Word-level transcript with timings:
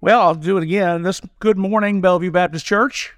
Well, 0.00 0.20
I'll 0.20 0.34
do 0.36 0.56
it 0.56 0.62
again. 0.62 1.02
This 1.02 1.20
good 1.40 1.58
morning, 1.58 2.00
Bellevue 2.00 2.30
Baptist 2.30 2.64
Church. 2.64 3.14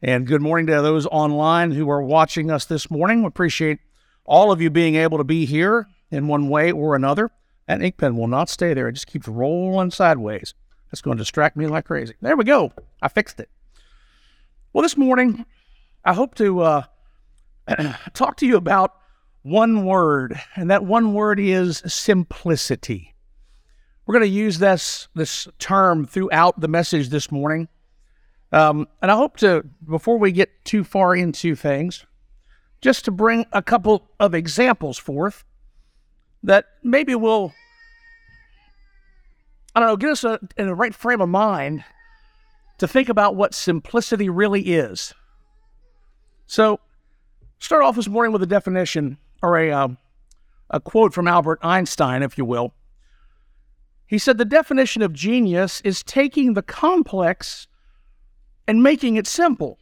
And 0.00 0.26
good 0.26 0.40
morning 0.40 0.66
to 0.68 0.80
those 0.80 1.04
online 1.04 1.72
who 1.72 1.90
are 1.90 2.00
watching 2.00 2.50
us 2.50 2.64
this 2.64 2.90
morning. 2.90 3.20
We 3.20 3.26
appreciate 3.26 3.80
all 4.24 4.50
of 4.50 4.62
you 4.62 4.70
being 4.70 4.94
able 4.94 5.18
to 5.18 5.24
be 5.24 5.44
here 5.44 5.86
in 6.10 6.26
one 6.26 6.48
way 6.48 6.72
or 6.72 6.96
another. 6.96 7.30
That 7.68 7.82
ink 7.82 7.98
pen 7.98 8.16
will 8.16 8.28
not 8.28 8.48
stay 8.48 8.72
there. 8.72 8.88
It 8.88 8.94
just 8.94 9.08
keeps 9.08 9.28
rolling 9.28 9.90
sideways. 9.90 10.54
That's 10.90 11.02
going 11.02 11.18
to 11.18 11.22
distract 11.22 11.54
me 11.54 11.66
like 11.66 11.84
crazy. 11.84 12.14
There 12.22 12.34
we 12.34 12.44
go. 12.44 12.72
I 13.02 13.08
fixed 13.08 13.40
it. 13.40 13.50
Well, 14.72 14.80
this 14.80 14.96
morning, 14.96 15.44
I 16.02 16.14
hope 16.14 16.34
to 16.36 16.60
uh, 16.60 16.82
talk 18.14 18.38
to 18.38 18.46
you 18.46 18.56
about 18.56 18.94
one 19.42 19.84
word, 19.84 20.40
and 20.56 20.70
that 20.70 20.86
one 20.86 21.12
word 21.12 21.38
is 21.38 21.82
simplicity. 21.86 23.14
We're 24.10 24.18
going 24.18 24.28
to 24.28 24.36
use 24.36 24.58
this 24.58 25.06
this 25.14 25.46
term 25.60 26.04
throughout 26.04 26.58
the 26.58 26.66
message 26.66 27.10
this 27.10 27.30
morning, 27.30 27.68
um, 28.50 28.88
and 29.00 29.08
I 29.08 29.14
hope 29.14 29.36
to 29.36 29.64
before 29.88 30.18
we 30.18 30.32
get 30.32 30.64
too 30.64 30.82
far 30.82 31.14
into 31.14 31.54
things, 31.54 32.06
just 32.80 33.04
to 33.04 33.12
bring 33.12 33.46
a 33.52 33.62
couple 33.62 34.10
of 34.18 34.34
examples 34.34 34.98
forth 34.98 35.44
that 36.42 36.64
maybe 36.82 37.14
will 37.14 37.52
I 39.76 39.78
don't 39.78 39.88
know 39.88 39.96
get 39.96 40.10
us 40.10 40.24
a, 40.24 40.40
in 40.56 40.66
the 40.66 40.74
right 40.74 40.92
frame 40.92 41.20
of 41.20 41.28
mind 41.28 41.84
to 42.78 42.88
think 42.88 43.08
about 43.08 43.36
what 43.36 43.54
simplicity 43.54 44.28
really 44.28 44.72
is. 44.72 45.14
So, 46.48 46.80
start 47.60 47.84
off 47.84 47.94
this 47.94 48.08
morning 48.08 48.32
with 48.32 48.42
a 48.42 48.46
definition 48.46 49.18
or 49.40 49.56
a 49.56 49.70
uh, 49.70 49.88
a 50.68 50.80
quote 50.80 51.14
from 51.14 51.28
Albert 51.28 51.60
Einstein, 51.62 52.24
if 52.24 52.36
you 52.36 52.44
will. 52.44 52.74
He 54.10 54.18
said 54.18 54.38
the 54.38 54.44
definition 54.44 55.02
of 55.02 55.12
genius 55.12 55.80
is 55.82 56.02
taking 56.02 56.54
the 56.54 56.62
complex 56.62 57.68
and 58.66 58.82
making 58.82 59.14
it 59.14 59.28
simple. 59.28 59.78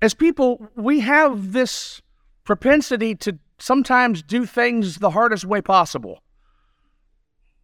As 0.00 0.14
people, 0.14 0.68
we 0.76 1.00
have 1.00 1.50
this 1.50 2.00
propensity 2.44 3.16
to 3.16 3.36
sometimes 3.58 4.22
do 4.22 4.46
things 4.46 4.98
the 4.98 5.10
hardest 5.10 5.44
way 5.44 5.60
possible. 5.60 6.22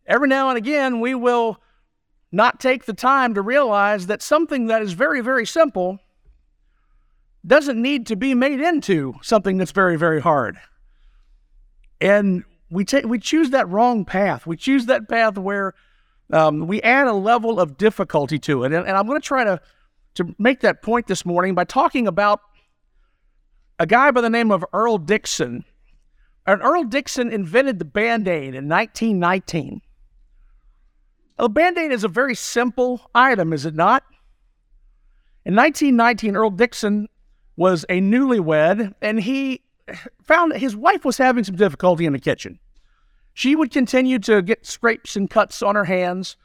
Every 0.04 0.26
now 0.26 0.48
and 0.48 0.58
again, 0.58 0.98
we 0.98 1.14
will 1.14 1.60
not 2.32 2.58
take 2.58 2.86
the 2.86 2.92
time 2.92 3.34
to 3.34 3.40
realize 3.40 4.08
that 4.08 4.20
something 4.20 4.66
that 4.66 4.82
is 4.82 4.94
very, 4.94 5.20
very 5.20 5.46
simple 5.46 6.00
doesn't 7.46 7.80
need 7.80 8.08
to 8.08 8.16
be 8.16 8.34
made 8.34 8.58
into 8.58 9.14
something 9.22 9.58
that's 9.58 9.70
very, 9.70 9.96
very 9.96 10.20
hard. 10.20 10.58
And 12.00 12.42
we 12.70 12.84
take 12.84 13.04
we 13.04 13.18
choose 13.18 13.50
that 13.50 13.68
wrong 13.68 14.04
path. 14.04 14.46
We 14.46 14.56
choose 14.56 14.86
that 14.86 15.08
path 15.08 15.38
where 15.38 15.74
um, 16.32 16.66
we 16.66 16.80
add 16.82 17.06
a 17.06 17.12
level 17.12 17.60
of 17.60 17.76
difficulty 17.76 18.38
to 18.40 18.64
it. 18.64 18.72
And, 18.72 18.86
and 18.86 18.96
I'm 18.96 19.06
going 19.06 19.20
to 19.20 19.26
try 19.26 19.44
to 19.44 19.60
to 20.14 20.34
make 20.38 20.60
that 20.60 20.82
point 20.82 21.06
this 21.06 21.26
morning 21.26 21.54
by 21.54 21.64
talking 21.64 22.06
about 22.06 22.40
a 23.78 23.86
guy 23.86 24.10
by 24.10 24.20
the 24.20 24.30
name 24.30 24.50
of 24.50 24.64
Earle 24.72 24.98
Dickson. 24.98 25.64
And 26.46 26.62
Earle 26.62 26.84
Dickson 26.84 27.32
invented 27.32 27.78
the 27.78 27.84
Band-Aid 27.84 28.54
in 28.54 28.68
1919. 28.68 29.80
A 31.38 31.48
Band-Aid 31.48 31.90
is 31.90 32.04
a 32.04 32.08
very 32.08 32.34
simple 32.34 33.10
item, 33.14 33.52
is 33.52 33.66
it 33.66 33.74
not? 33.74 34.04
In 35.44 35.56
1919, 35.56 36.36
Earle 36.36 36.50
Dickson 36.50 37.08
was 37.56 37.84
a 37.88 38.00
newlywed, 38.00 38.94
and 39.00 39.20
he 39.20 39.63
found 40.22 40.52
that 40.52 40.58
his 40.58 40.76
wife 40.76 41.04
was 41.04 41.18
having 41.18 41.44
some 41.44 41.56
difficulty 41.56 42.06
in 42.06 42.12
the 42.12 42.18
kitchen. 42.18 42.58
She 43.34 43.56
would 43.56 43.72
continue 43.72 44.18
to 44.20 44.42
get 44.42 44.66
scrapes 44.66 45.16
and 45.16 45.28
cuts 45.28 45.62
on 45.62 45.74
her 45.74 45.84
hands. 45.84 46.36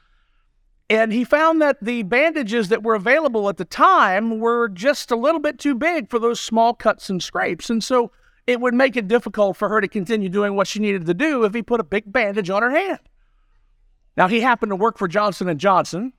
And 0.90 1.14
he 1.14 1.24
found 1.24 1.62
that 1.62 1.78
the 1.84 2.02
bandages 2.04 2.70
that 2.70 2.82
were 2.82 2.96
available 2.96 3.48
at 3.48 3.58
the 3.58 3.66
time 3.66 4.40
were 4.40 4.68
just 4.68 5.12
a 5.12 5.16
little 5.16 5.40
bit 5.40 5.60
too 5.60 5.76
big 5.76 6.10
for 6.10 6.18
those 6.18 6.40
small 6.40 6.74
cuts 6.74 7.10
and 7.10 7.22
scrapes. 7.22 7.70
And 7.70 7.84
so 7.84 8.12
it 8.48 8.60
would 8.60 8.74
make 8.74 8.98
it 8.98 9.08
difficult 9.08 9.56
for 9.56 9.70
her 9.70 9.80
to 9.80 9.88
continue 9.88 10.30
doing 10.30 10.56
what 10.56 10.68
she 10.68 10.80
needed 10.80 11.06
to 11.06 11.14
do 11.14 11.44
if 11.44 11.54
he 11.54 11.62
put 11.62 11.80
a 11.80 11.84
big 11.84 12.12
bandage 12.12 12.50
on 12.50 12.64
her 12.64 12.72
hand. 12.72 13.00
Now 14.18 14.28
he 14.28 14.42
happened 14.42 14.72
to 14.72 14.76
work 14.76 14.98
for 14.98 15.08
Johnson 15.08 15.48
and 15.48 15.60
Johnson, 15.60 16.14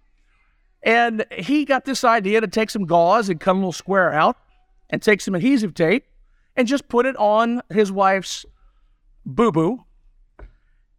and 0.83 1.27
he 1.37 1.65
got 1.65 1.85
this 1.85 2.05
idea 2.05 2.41
to 2.41 2.47
take 2.47 2.71
some 2.71 2.87
gauze 2.87 3.29
and 3.29 3.41
cut 3.41 3.53
a 3.53 3.59
little 3.59 3.73
square 3.73 4.13
out 4.13 4.37
and 4.89 5.03
take 5.03 5.21
some 5.21 5.35
adhesive 5.35 5.75
tape 5.75 6.05
and 6.61 6.69
just 6.69 6.89
put 6.89 7.07
it 7.07 7.17
on 7.17 7.63
his 7.71 7.91
wife's 7.91 8.45
boo 9.25 9.51
boo. 9.51 9.83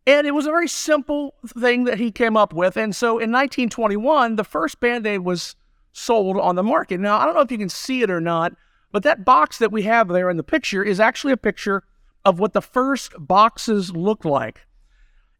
And 0.08 0.26
it 0.26 0.32
was 0.32 0.48
a 0.48 0.50
very 0.50 0.68
simple 0.68 1.36
thing 1.46 1.84
that 1.84 2.00
he 2.00 2.12
came 2.12 2.36
up 2.36 2.52
with. 2.52 2.78
And 2.78 2.96
so 2.96 3.10
in 3.20 3.32
1921, 3.32 4.38
the 4.38 4.44
first 4.44 4.80
Band 4.80 5.06
Aid 5.06 5.20
was 5.20 5.56
sold 5.94 6.40
on 6.40 6.56
the 6.56 6.64
market. 6.64 7.00
Now, 7.00 7.20
I 7.20 7.26
don't 7.26 7.36
know 7.36 7.42
if 7.42 7.52
you 7.52 7.60
can 7.60 7.70
see 7.70 8.02
it 8.02 8.10
or 8.10 8.20
not, 8.20 8.54
but 8.92 9.04
that 9.04 9.24
box 9.24 9.60
that 9.60 9.72
we 9.72 9.84
have 9.84 10.08
there 10.08 10.32
in 10.32 10.38
the 10.38 10.44
picture 10.44 10.84
is 10.84 11.00
actually 11.00 11.32
a 11.32 11.38
picture 11.38 11.84
of 12.26 12.40
what 12.40 12.54
the 12.54 12.62
first 12.64 13.14
boxes 13.20 13.96
looked 13.96 14.26
like. 14.26 14.62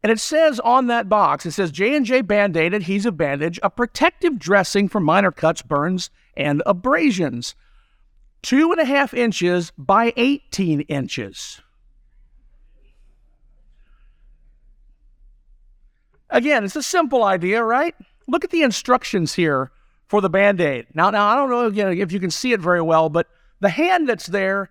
And 0.04 0.12
it 0.12 0.20
says 0.20 0.60
on 0.60 0.86
that 0.86 1.08
box, 1.08 1.46
it 1.46 1.50
says 1.50 1.72
J&J 1.72 2.20
Band-Aid 2.22 2.72
adhesive 2.72 3.16
bandage, 3.16 3.58
a 3.60 3.70
protective 3.70 4.38
dressing 4.38 4.88
for 4.88 5.00
minor 5.00 5.32
cuts, 5.32 5.62
burns, 5.62 6.10
and 6.36 6.62
abrasions 6.64 7.56
two 8.42 8.72
and 8.72 8.80
a 8.80 8.84
half 8.84 9.14
inches 9.14 9.72
by 9.78 10.12
18 10.16 10.82
inches. 10.82 11.60
Again, 16.28 16.64
it's 16.64 16.76
a 16.76 16.82
simple 16.82 17.24
idea, 17.24 17.62
right? 17.62 17.94
Look 18.26 18.44
at 18.44 18.50
the 18.50 18.62
instructions 18.62 19.34
here 19.34 19.70
for 20.06 20.20
the 20.20 20.30
band-aid. 20.30 20.86
Now, 20.94 21.10
now 21.10 21.28
I 21.28 21.36
don't 21.36 21.50
know 21.50 21.66
again 21.66 21.96
if 21.98 22.12
you 22.12 22.20
can 22.20 22.30
see 22.30 22.52
it 22.52 22.60
very 22.60 22.82
well, 22.82 23.08
but 23.08 23.28
the 23.60 23.68
hand 23.68 24.08
that's 24.08 24.26
there 24.26 24.70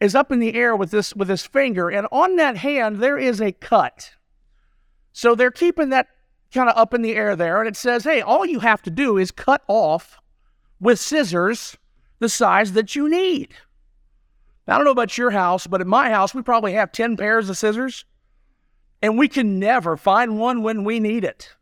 is 0.00 0.14
up 0.14 0.30
in 0.30 0.38
the 0.38 0.54
air 0.54 0.76
with 0.76 0.90
this 0.90 1.14
with 1.14 1.28
this 1.28 1.44
finger, 1.44 1.88
and 1.88 2.06
on 2.12 2.36
that 2.36 2.56
hand 2.58 3.00
there 3.00 3.18
is 3.18 3.40
a 3.40 3.52
cut. 3.52 4.12
So 5.12 5.34
they're 5.34 5.50
keeping 5.50 5.88
that 5.88 6.08
kind 6.52 6.68
of 6.68 6.76
up 6.76 6.94
in 6.94 7.02
the 7.02 7.16
air 7.16 7.34
there, 7.34 7.58
and 7.58 7.68
it 7.68 7.76
says, 7.76 8.04
"Hey, 8.04 8.20
all 8.20 8.46
you 8.46 8.60
have 8.60 8.82
to 8.82 8.90
do 8.90 9.16
is 9.16 9.30
cut 9.30 9.62
off 9.66 10.20
with 10.78 11.00
scissors 11.00 11.76
the 12.18 12.28
size 12.28 12.72
that 12.72 12.94
you 12.94 13.08
need. 13.08 13.54
I 14.66 14.76
don't 14.76 14.84
know 14.84 14.90
about 14.90 15.16
your 15.16 15.30
house, 15.30 15.66
but 15.66 15.80
in 15.80 15.88
my 15.88 16.10
house, 16.10 16.34
we 16.34 16.42
probably 16.42 16.74
have 16.74 16.92
10 16.92 17.16
pairs 17.16 17.48
of 17.48 17.56
scissors, 17.56 18.04
and 19.00 19.16
we 19.16 19.28
can 19.28 19.58
never 19.58 19.96
find 19.96 20.38
one 20.38 20.62
when 20.62 20.84
we 20.84 21.00
need 21.00 21.24
it, 21.24 21.56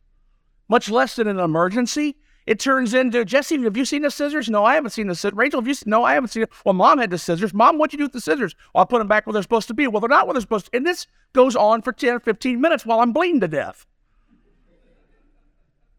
much 0.69 0.91
less 0.91 1.19
in 1.19 1.29
an 1.29 1.39
emergency. 1.39 2.17
It 2.47 2.61
turns 2.61 2.95
into 2.95 3.25
Jesse, 3.25 3.61
have 3.63 3.77
you 3.77 3.85
seen 3.85 4.03
the 4.03 4.11
scissors? 4.11 4.49
No, 4.49 4.65
I 4.65 4.75
haven't 4.75 4.91
seen 4.91 5.09
the 5.09 5.15
scissors. 5.15 5.37
Rachel, 5.37 5.61
have 5.61 5.67
you 5.67 5.75
seen? 5.75 5.91
No, 5.91 6.05
I 6.05 6.15
haven't 6.15 6.31
seen 6.31 6.45
it. 6.45 6.51
Well, 6.65 6.75
mom 6.75 6.99
had 6.99 7.11
the 7.11 7.19
scissors. 7.19 7.53
Mom, 7.53 7.77
what'd 7.77 7.93
you 7.93 7.99
do 7.99 8.05
with 8.05 8.13
the 8.13 8.21
scissors? 8.21 8.55
Well, 8.73 8.83
I 8.83 8.87
put 8.87 8.99
them 8.99 9.09
back 9.09 9.27
where 9.27 9.33
they're 9.33 9.43
supposed 9.43 9.69
to 9.69 9.75
be. 9.75 9.89
Well, 9.89 10.01
they're 10.01 10.09
not 10.09 10.27
where 10.27 10.35
they're 10.35 10.41
supposed 10.41 10.67
to. 10.67 10.77
And 10.77 10.87
this 10.87 11.09
goes 11.33 11.57
on 11.57 11.83
for 11.83 11.93
10 11.93 12.15
or 12.15 12.21
15 12.21 12.61
minutes 12.61 12.87
while 12.87 13.01
I'm 13.01 13.13
bleeding 13.13 13.41
to 13.41 13.49
death. 13.49 13.85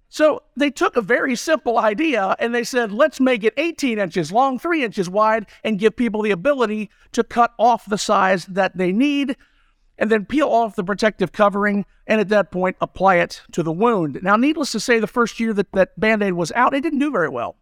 So 0.10 0.44
they 0.56 0.70
took 0.70 0.96
a 0.96 1.02
very 1.02 1.36
simple 1.36 1.78
idea 1.78 2.36
and 2.40 2.56
they 2.56 2.64
said, 2.64 2.92
let's 2.92 3.20
make 3.20 3.44
it 3.44 3.54
18 3.58 4.00
inches 4.00 4.32
long, 4.32 4.58
three 4.58 4.84
inches 4.84 5.10
wide, 5.10 5.48
and 5.64 5.80
give 5.80 5.96
people 5.96 6.22
the 6.22 6.32
ability 6.32 6.90
to 7.12 7.24
cut 7.24 7.54
off 7.58 7.86
the 7.86 7.98
size 7.98 8.46
that 8.46 8.78
they 8.78 8.92
need 8.92 9.36
and 9.98 10.10
then 10.10 10.26
peel 10.26 10.48
off 10.48 10.76
the 10.76 10.84
protective 10.84 11.32
covering 11.32 11.86
and 12.06 12.22
at 12.22 12.30
that 12.30 12.52
point 12.52 12.78
apply 12.80 13.16
it 13.16 13.42
to 13.52 13.64
the 13.64 13.72
wound. 13.72 14.20
Now, 14.22 14.38
needless 14.38 14.72
to 14.72 14.80
say, 14.80 15.00
the 15.00 15.08
first 15.08 15.40
year 15.40 15.54
that 15.54 15.72
that 15.74 16.00
band 16.00 16.24
aid 16.24 16.34
was 16.34 16.52
out, 16.54 16.74
it 16.74 16.82
didn't 16.82 17.00
do 17.00 17.12
very 17.12 17.30
well. 17.30 17.58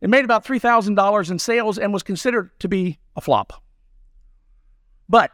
It 0.00 0.08
made 0.08 0.24
about 0.24 0.46
$3,000 0.46 1.30
in 1.30 1.38
sales 1.38 1.78
and 1.78 1.92
was 1.92 2.02
considered 2.02 2.58
to 2.60 2.68
be 2.68 2.98
a 3.16 3.20
flop. 3.20 3.62
But 5.08 5.30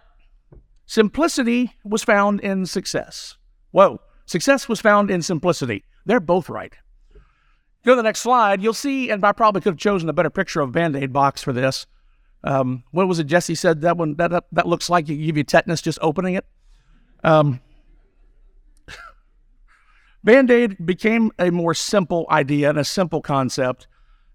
simplicity 0.87 1.77
was 1.85 2.03
found 2.03 2.41
in 2.41 2.67
success. 2.67 3.37
Whoa, 3.71 4.01
success 4.27 4.69
was 4.69 4.81
found 4.81 5.11
in 5.11 5.23
simplicity. 5.23 5.85
They're 6.05 6.21
both 6.21 6.49
right. 6.49 6.75
Go 7.85 7.93
to 7.93 7.97
the 7.97 8.03
next 8.03 8.21
slide. 8.21 8.63
You'll 8.63 8.75
see, 8.75 9.11
and 9.11 9.25
I 9.25 9.33
probably 9.33 9.61
could 9.61 9.75
have 9.75 9.79
chosen 9.79 10.09
a 10.09 10.13
better 10.13 10.31
picture 10.31 10.61
of 10.61 10.73
Band-Aid 10.73 11.13
box 11.13 11.43
for 11.43 11.53
this. 11.53 11.87
Um, 12.45 12.85
what 12.91 13.09
was 13.09 13.19
it 13.19 13.25
Jesse 13.25 13.55
said 13.55 13.81
that 13.81 13.97
one 13.97 14.15
that, 14.17 14.31
that, 14.31 14.45
that 14.53 14.67
looks 14.67 14.91
like 14.91 15.09
you 15.09 15.17
give 15.17 15.37
you 15.37 15.45
tetanus 15.45 15.83
just 15.83 15.99
opening 16.03 16.35
it? 16.35 16.45
Um, 17.25 17.61
Band-Aid 20.25 20.85
became 20.85 21.31
a 21.39 21.51
more 21.51 21.75
simple 21.75 22.27
idea 22.31 22.71
and 22.71 22.79
a 22.79 22.85
simple 22.85 23.21
concept. 23.21 23.87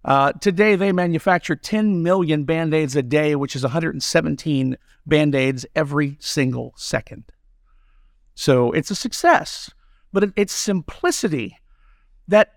Uh, 0.04 0.32
today, 0.32 0.76
they 0.76 0.92
manufacture 0.92 1.56
10 1.56 2.02
million 2.02 2.44
band 2.44 2.74
aids 2.74 2.96
a 2.96 3.04
day, 3.04 3.36
which 3.36 3.56
is 3.56 3.64
117 3.64 4.78
band 5.06 5.36
aids 5.36 5.66
every 5.76 6.18
single 6.20 6.74
second. 6.76 7.26
So 8.34 8.72
it's 8.72 8.90
a 8.90 8.96
success, 8.96 9.70
but 10.14 10.24
it, 10.24 10.34
it's 10.36 10.54
simplicity 10.54 11.58
that 12.28 12.54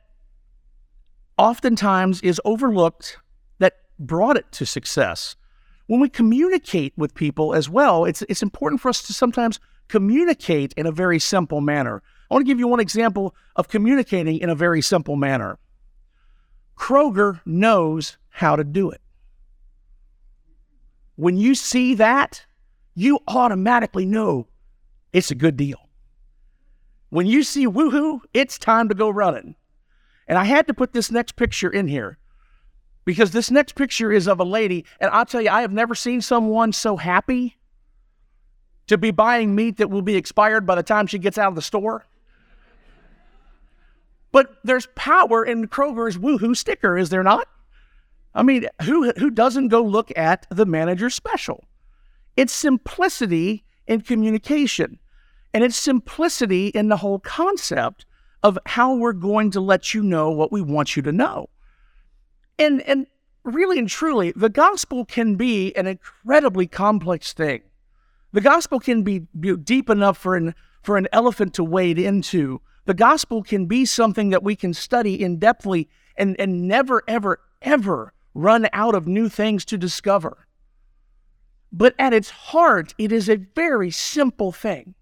oftentimes 1.38 2.20
is 2.22 2.40
overlooked 2.44 3.18
that 3.58 3.74
brought 3.98 4.36
it 4.36 4.50
to 4.52 4.66
success. 4.66 5.36
When 5.86 6.00
we 6.00 6.08
communicate 6.08 6.94
with 6.96 7.14
people 7.14 7.54
as 7.54 7.68
well, 7.68 8.04
it's, 8.04 8.22
it's 8.22 8.42
important 8.42 8.80
for 8.80 8.88
us 8.88 9.02
to 9.02 9.12
sometimes 9.12 9.60
communicate 9.88 10.72
in 10.76 10.86
a 10.86 10.92
very 10.92 11.18
simple 11.18 11.60
manner. 11.60 12.02
I 12.30 12.34
want 12.34 12.46
to 12.46 12.50
give 12.50 12.58
you 12.58 12.68
one 12.68 12.80
example 12.80 13.34
of 13.54 13.68
communicating 13.68 14.38
in 14.38 14.48
a 14.48 14.54
very 14.54 14.80
simple 14.80 15.16
manner. 15.16 15.58
Kroger 16.76 17.40
knows 17.44 18.16
how 18.30 18.56
to 18.56 18.64
do 18.64 18.90
it. 18.90 19.00
When 21.16 21.36
you 21.36 21.54
see 21.54 21.94
that, 21.94 22.44
you 22.94 23.20
automatically 23.28 24.06
know 24.06 24.48
it's 25.12 25.30
a 25.30 25.34
good 25.36 25.56
deal. 25.56 25.83
When 27.14 27.28
you 27.28 27.44
see 27.44 27.64
woohoo, 27.64 28.22
it's 28.34 28.58
time 28.58 28.88
to 28.88 28.94
go 28.96 29.08
running. 29.08 29.54
And 30.26 30.36
I 30.36 30.42
had 30.42 30.66
to 30.66 30.74
put 30.74 30.92
this 30.92 31.12
next 31.12 31.36
picture 31.36 31.70
in 31.70 31.86
here 31.86 32.18
because 33.04 33.30
this 33.30 33.52
next 33.52 33.76
picture 33.76 34.10
is 34.10 34.26
of 34.26 34.40
a 34.40 34.44
lady. 34.44 34.84
And 34.98 35.12
I'll 35.12 35.24
tell 35.24 35.40
you, 35.40 35.48
I 35.48 35.60
have 35.60 35.70
never 35.70 35.94
seen 35.94 36.20
someone 36.20 36.72
so 36.72 36.96
happy 36.96 37.56
to 38.88 38.98
be 38.98 39.12
buying 39.12 39.54
meat 39.54 39.76
that 39.76 39.90
will 39.90 40.02
be 40.02 40.16
expired 40.16 40.66
by 40.66 40.74
the 40.74 40.82
time 40.82 41.06
she 41.06 41.20
gets 41.20 41.38
out 41.38 41.50
of 41.50 41.54
the 41.54 41.62
store. 41.62 42.04
But 44.32 44.56
there's 44.64 44.88
power 44.96 45.44
in 45.44 45.68
Kroger's 45.68 46.18
woohoo 46.18 46.56
sticker, 46.56 46.98
is 46.98 47.10
there 47.10 47.22
not? 47.22 47.46
I 48.34 48.42
mean, 48.42 48.66
who, 48.82 49.12
who 49.12 49.30
doesn't 49.30 49.68
go 49.68 49.84
look 49.84 50.10
at 50.16 50.48
the 50.50 50.66
manager 50.66 51.08
special? 51.10 51.62
It's 52.36 52.52
simplicity 52.52 53.62
in 53.86 54.00
communication, 54.00 54.98
and 55.54 55.62
it's 55.62 55.76
simplicity 55.76 56.66
in 56.66 56.88
the 56.88 56.96
whole 56.98 57.20
concept 57.20 58.04
of 58.42 58.58
how 58.66 58.94
we're 58.94 59.12
going 59.12 59.52
to 59.52 59.60
let 59.60 59.94
you 59.94 60.02
know 60.02 60.30
what 60.30 60.50
we 60.50 60.60
want 60.60 60.96
you 60.96 61.02
to 61.02 61.12
know. 61.12 61.48
And, 62.58 62.82
and 62.82 63.06
really 63.44 63.78
and 63.78 63.88
truly, 63.88 64.32
the 64.34 64.48
gospel 64.48 65.04
can 65.04 65.36
be 65.36 65.74
an 65.76 65.86
incredibly 65.86 66.66
complex 66.66 67.32
thing. 67.32 67.62
The 68.32 68.40
gospel 68.40 68.80
can 68.80 69.04
be 69.04 69.20
deep 69.20 69.88
enough 69.88 70.18
for 70.18 70.36
an, 70.36 70.56
for 70.82 70.96
an 70.96 71.06
elephant 71.12 71.54
to 71.54 71.64
wade 71.64 72.00
into. 72.00 72.60
The 72.84 72.94
gospel 72.94 73.44
can 73.44 73.66
be 73.66 73.84
something 73.84 74.30
that 74.30 74.42
we 74.42 74.56
can 74.56 74.74
study 74.74 75.22
in 75.22 75.38
depthly 75.38 75.86
and, 76.16 76.38
and 76.38 76.66
never, 76.66 77.02
ever, 77.06 77.40
ever 77.62 78.12
run 78.34 78.68
out 78.72 78.96
of 78.96 79.06
new 79.06 79.28
things 79.28 79.64
to 79.66 79.78
discover. 79.78 80.48
But 81.72 81.94
at 81.98 82.12
its 82.12 82.30
heart, 82.30 82.92
it 82.98 83.12
is 83.12 83.28
a 83.28 83.36
very 83.36 83.92
simple 83.92 84.50
thing. 84.50 84.94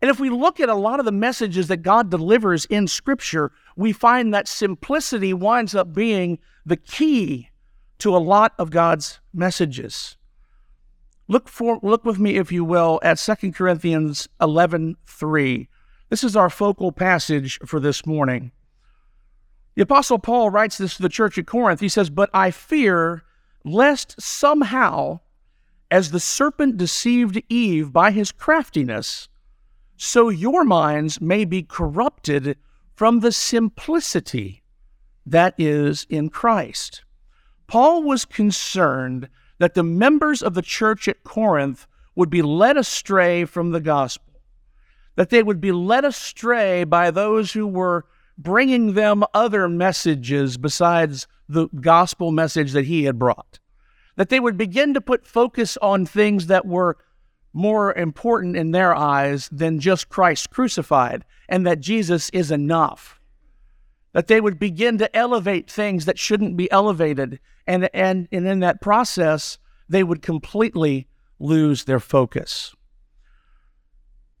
And 0.00 0.10
if 0.10 0.20
we 0.20 0.30
look 0.30 0.60
at 0.60 0.68
a 0.68 0.74
lot 0.74 1.00
of 1.00 1.06
the 1.06 1.12
messages 1.12 1.68
that 1.68 1.78
God 1.78 2.10
delivers 2.10 2.64
in 2.66 2.86
Scripture, 2.86 3.50
we 3.76 3.92
find 3.92 4.32
that 4.32 4.46
simplicity 4.46 5.34
winds 5.34 5.74
up 5.74 5.92
being 5.92 6.38
the 6.64 6.76
key 6.76 7.50
to 7.98 8.16
a 8.16 8.18
lot 8.18 8.54
of 8.58 8.70
God's 8.70 9.20
messages. 9.32 10.16
Look 11.26 11.48
for 11.48 11.78
look 11.82 12.04
with 12.04 12.18
me, 12.18 12.36
if 12.36 12.52
you 12.52 12.64
will, 12.64 13.00
at 13.02 13.18
2 13.18 13.52
Corinthians 13.52 14.28
11 14.40 14.96
3. 15.06 15.68
This 16.08 16.24
is 16.24 16.36
our 16.36 16.48
focal 16.48 16.90
passage 16.90 17.58
for 17.66 17.80
this 17.80 18.06
morning. 18.06 18.52
The 19.74 19.82
Apostle 19.82 20.18
Paul 20.18 20.50
writes 20.50 20.78
this 20.78 20.96
to 20.96 21.02
the 21.02 21.08
church 21.08 21.36
at 21.38 21.46
Corinth. 21.46 21.80
He 21.80 21.88
says, 21.88 22.08
But 22.08 22.30
I 22.32 22.50
fear 22.50 23.24
lest 23.64 24.20
somehow, 24.20 25.20
as 25.90 26.10
the 26.10 26.20
serpent 26.20 26.78
deceived 26.78 27.42
Eve 27.48 27.92
by 27.92 28.10
his 28.10 28.32
craftiness, 28.32 29.28
so 29.98 30.28
your 30.28 30.64
minds 30.64 31.20
may 31.20 31.44
be 31.44 31.62
corrupted 31.62 32.56
from 32.94 33.20
the 33.20 33.32
simplicity 33.32 34.62
that 35.26 35.54
is 35.58 36.06
in 36.08 36.30
Christ. 36.30 37.04
Paul 37.66 38.02
was 38.02 38.24
concerned 38.24 39.28
that 39.58 39.74
the 39.74 39.82
members 39.82 40.42
of 40.42 40.54
the 40.54 40.62
church 40.62 41.08
at 41.08 41.24
Corinth 41.24 41.86
would 42.14 42.30
be 42.30 42.42
led 42.42 42.76
astray 42.76 43.44
from 43.44 43.72
the 43.72 43.80
gospel, 43.80 44.40
that 45.16 45.30
they 45.30 45.42
would 45.42 45.60
be 45.60 45.72
led 45.72 46.04
astray 46.04 46.84
by 46.84 47.10
those 47.10 47.52
who 47.52 47.66
were 47.66 48.06
bringing 48.38 48.94
them 48.94 49.24
other 49.34 49.68
messages 49.68 50.56
besides 50.56 51.26
the 51.48 51.66
gospel 51.80 52.30
message 52.30 52.72
that 52.72 52.84
he 52.84 53.04
had 53.04 53.18
brought, 53.18 53.58
that 54.16 54.28
they 54.28 54.38
would 54.38 54.56
begin 54.56 54.94
to 54.94 55.00
put 55.00 55.26
focus 55.26 55.76
on 55.78 56.06
things 56.06 56.46
that 56.46 56.66
were 56.66 56.96
more 57.52 57.94
important 57.94 58.56
in 58.56 58.70
their 58.70 58.94
eyes 58.94 59.48
than 59.50 59.80
just 59.80 60.08
Christ 60.08 60.50
crucified, 60.50 61.24
and 61.48 61.66
that 61.66 61.80
Jesus 61.80 62.30
is 62.30 62.50
enough. 62.50 63.20
That 64.12 64.26
they 64.26 64.40
would 64.40 64.58
begin 64.58 64.98
to 64.98 65.16
elevate 65.16 65.70
things 65.70 66.04
that 66.04 66.18
shouldn't 66.18 66.56
be 66.56 66.70
elevated, 66.70 67.40
and, 67.66 67.88
and, 67.92 68.28
and 68.32 68.46
in 68.46 68.60
that 68.60 68.80
process, 68.80 69.58
they 69.88 70.02
would 70.02 70.22
completely 70.22 71.06
lose 71.38 71.84
their 71.84 72.00
focus. 72.00 72.74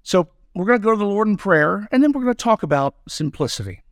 So, 0.02 0.28
we're 0.54 0.64
going 0.66 0.80
to 0.80 0.84
go 0.84 0.90
to 0.90 0.96
the 0.96 1.04
Lord 1.04 1.28
in 1.28 1.36
prayer, 1.36 1.88
and 1.92 2.02
then 2.02 2.12
we're 2.12 2.22
going 2.22 2.34
to 2.34 2.42
talk 2.42 2.62
about 2.62 2.96
simplicity. 3.06 3.82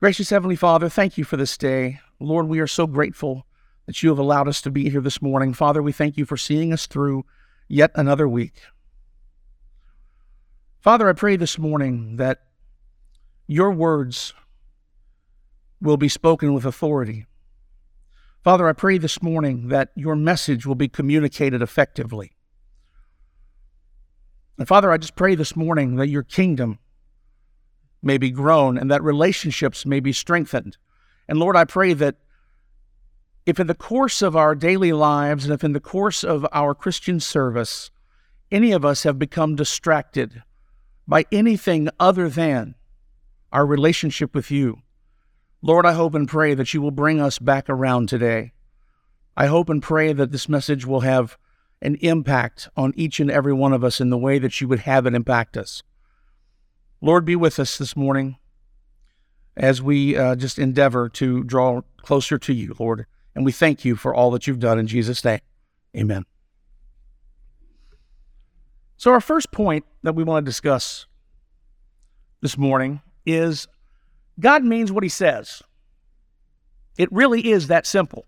Gracious 0.00 0.30
Heavenly 0.30 0.56
Father, 0.56 0.88
thank 0.88 1.16
you 1.16 1.24
for 1.24 1.36
this 1.36 1.56
day. 1.56 2.00
Lord, 2.20 2.48
we 2.48 2.60
are 2.60 2.66
so 2.66 2.86
grateful 2.86 3.45
that 3.86 4.02
you 4.02 4.08
have 4.08 4.18
allowed 4.18 4.48
us 4.48 4.60
to 4.62 4.70
be 4.70 4.90
here 4.90 5.00
this 5.00 5.22
morning. 5.22 5.54
Father, 5.54 5.82
we 5.82 5.92
thank 5.92 6.16
you 6.16 6.24
for 6.24 6.36
seeing 6.36 6.72
us 6.72 6.86
through 6.86 7.24
yet 7.68 7.90
another 7.94 8.28
week. 8.28 8.60
Father, 10.80 11.08
I 11.08 11.12
pray 11.14 11.36
this 11.36 11.58
morning 11.58 12.16
that 12.16 12.42
your 13.46 13.70
words 13.70 14.34
will 15.80 15.96
be 15.96 16.08
spoken 16.08 16.52
with 16.52 16.64
authority. 16.64 17.26
Father, 18.42 18.68
I 18.68 18.72
pray 18.72 18.98
this 18.98 19.22
morning 19.22 19.68
that 19.68 19.90
your 19.94 20.14
message 20.14 20.66
will 20.66 20.76
be 20.76 20.88
communicated 20.88 21.62
effectively. 21.62 22.32
And 24.58 24.66
Father, 24.66 24.90
I 24.90 24.96
just 24.96 25.16
pray 25.16 25.34
this 25.34 25.56
morning 25.56 25.96
that 25.96 26.08
your 26.08 26.22
kingdom 26.22 26.78
may 28.02 28.18
be 28.18 28.30
grown 28.30 28.78
and 28.78 28.90
that 28.90 29.02
relationships 29.02 29.84
may 29.84 30.00
be 30.00 30.12
strengthened. 30.12 30.76
And 31.28 31.38
Lord, 31.38 31.56
I 31.56 31.64
pray 31.64 31.92
that 31.94 32.16
if 33.46 33.60
in 33.60 33.68
the 33.68 33.74
course 33.74 34.22
of 34.22 34.34
our 34.34 34.56
daily 34.56 34.92
lives 34.92 35.44
and 35.44 35.54
if 35.54 35.62
in 35.62 35.72
the 35.72 35.80
course 35.80 36.24
of 36.24 36.44
our 36.52 36.74
Christian 36.74 37.20
service, 37.20 37.92
any 38.50 38.72
of 38.72 38.84
us 38.84 39.04
have 39.04 39.18
become 39.18 39.54
distracted 39.54 40.42
by 41.06 41.24
anything 41.30 41.88
other 42.00 42.28
than 42.28 42.74
our 43.52 43.64
relationship 43.64 44.34
with 44.34 44.50
you, 44.50 44.82
Lord, 45.62 45.86
I 45.86 45.92
hope 45.92 46.14
and 46.14 46.28
pray 46.28 46.54
that 46.54 46.74
you 46.74 46.82
will 46.82 46.90
bring 46.90 47.20
us 47.20 47.38
back 47.38 47.70
around 47.70 48.08
today. 48.08 48.52
I 49.36 49.46
hope 49.46 49.68
and 49.68 49.82
pray 49.82 50.12
that 50.12 50.32
this 50.32 50.48
message 50.48 50.84
will 50.84 51.00
have 51.00 51.38
an 51.80 51.96
impact 51.96 52.68
on 52.76 52.92
each 52.96 53.20
and 53.20 53.30
every 53.30 53.52
one 53.52 53.72
of 53.72 53.84
us 53.84 54.00
in 54.00 54.10
the 54.10 54.18
way 54.18 54.38
that 54.38 54.60
you 54.60 54.66
would 54.66 54.80
have 54.80 55.06
it 55.06 55.14
impact 55.14 55.56
us. 55.56 55.82
Lord, 57.00 57.24
be 57.24 57.36
with 57.36 57.58
us 57.58 57.78
this 57.78 57.94
morning 57.94 58.38
as 59.56 59.80
we 59.80 60.16
uh, 60.16 60.34
just 60.34 60.58
endeavor 60.58 61.08
to 61.10 61.44
draw 61.44 61.82
closer 61.98 62.38
to 62.38 62.52
you, 62.52 62.74
Lord. 62.78 63.06
And 63.36 63.44
we 63.44 63.52
thank 63.52 63.84
you 63.84 63.96
for 63.96 64.14
all 64.14 64.30
that 64.30 64.46
you've 64.46 64.58
done 64.58 64.78
in 64.78 64.86
Jesus' 64.86 65.22
name. 65.22 65.40
Amen. 65.94 66.24
So, 68.96 69.12
our 69.12 69.20
first 69.20 69.52
point 69.52 69.84
that 70.02 70.14
we 70.14 70.24
want 70.24 70.44
to 70.44 70.50
discuss 70.50 71.06
this 72.40 72.56
morning 72.56 73.02
is 73.26 73.68
God 74.40 74.64
means 74.64 74.90
what 74.90 75.02
he 75.02 75.10
says. 75.10 75.62
It 76.96 77.12
really 77.12 77.50
is 77.50 77.66
that 77.66 77.86
simple. 77.86 78.24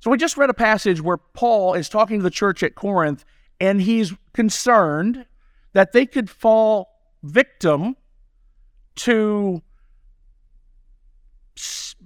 So, 0.00 0.10
we 0.10 0.18
just 0.18 0.36
read 0.36 0.50
a 0.50 0.54
passage 0.54 1.00
where 1.00 1.16
Paul 1.16 1.72
is 1.72 1.88
talking 1.88 2.18
to 2.18 2.22
the 2.22 2.30
church 2.30 2.62
at 2.62 2.74
Corinth, 2.74 3.24
and 3.58 3.80
he's 3.80 4.12
concerned 4.34 5.24
that 5.72 5.92
they 5.92 6.04
could 6.04 6.28
fall 6.28 6.90
victim 7.22 7.96
to 8.96 9.62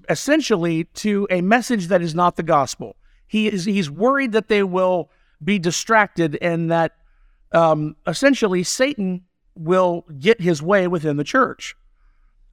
essentially 0.08 0.84
to 0.84 1.26
a 1.30 1.40
message 1.40 1.88
that 1.88 2.02
is 2.02 2.14
not 2.14 2.36
the 2.36 2.42
gospel. 2.42 2.96
He 3.26 3.48
is 3.48 3.64
he's 3.64 3.90
worried 3.90 4.32
that 4.32 4.48
they 4.48 4.62
will 4.62 5.10
be 5.42 5.58
distracted 5.58 6.38
and 6.40 6.70
that 6.70 6.96
um, 7.52 7.96
essentially 8.06 8.62
Satan 8.62 9.24
will 9.54 10.04
get 10.18 10.40
his 10.40 10.62
way 10.62 10.86
within 10.86 11.16
the 11.16 11.24
church. 11.24 11.76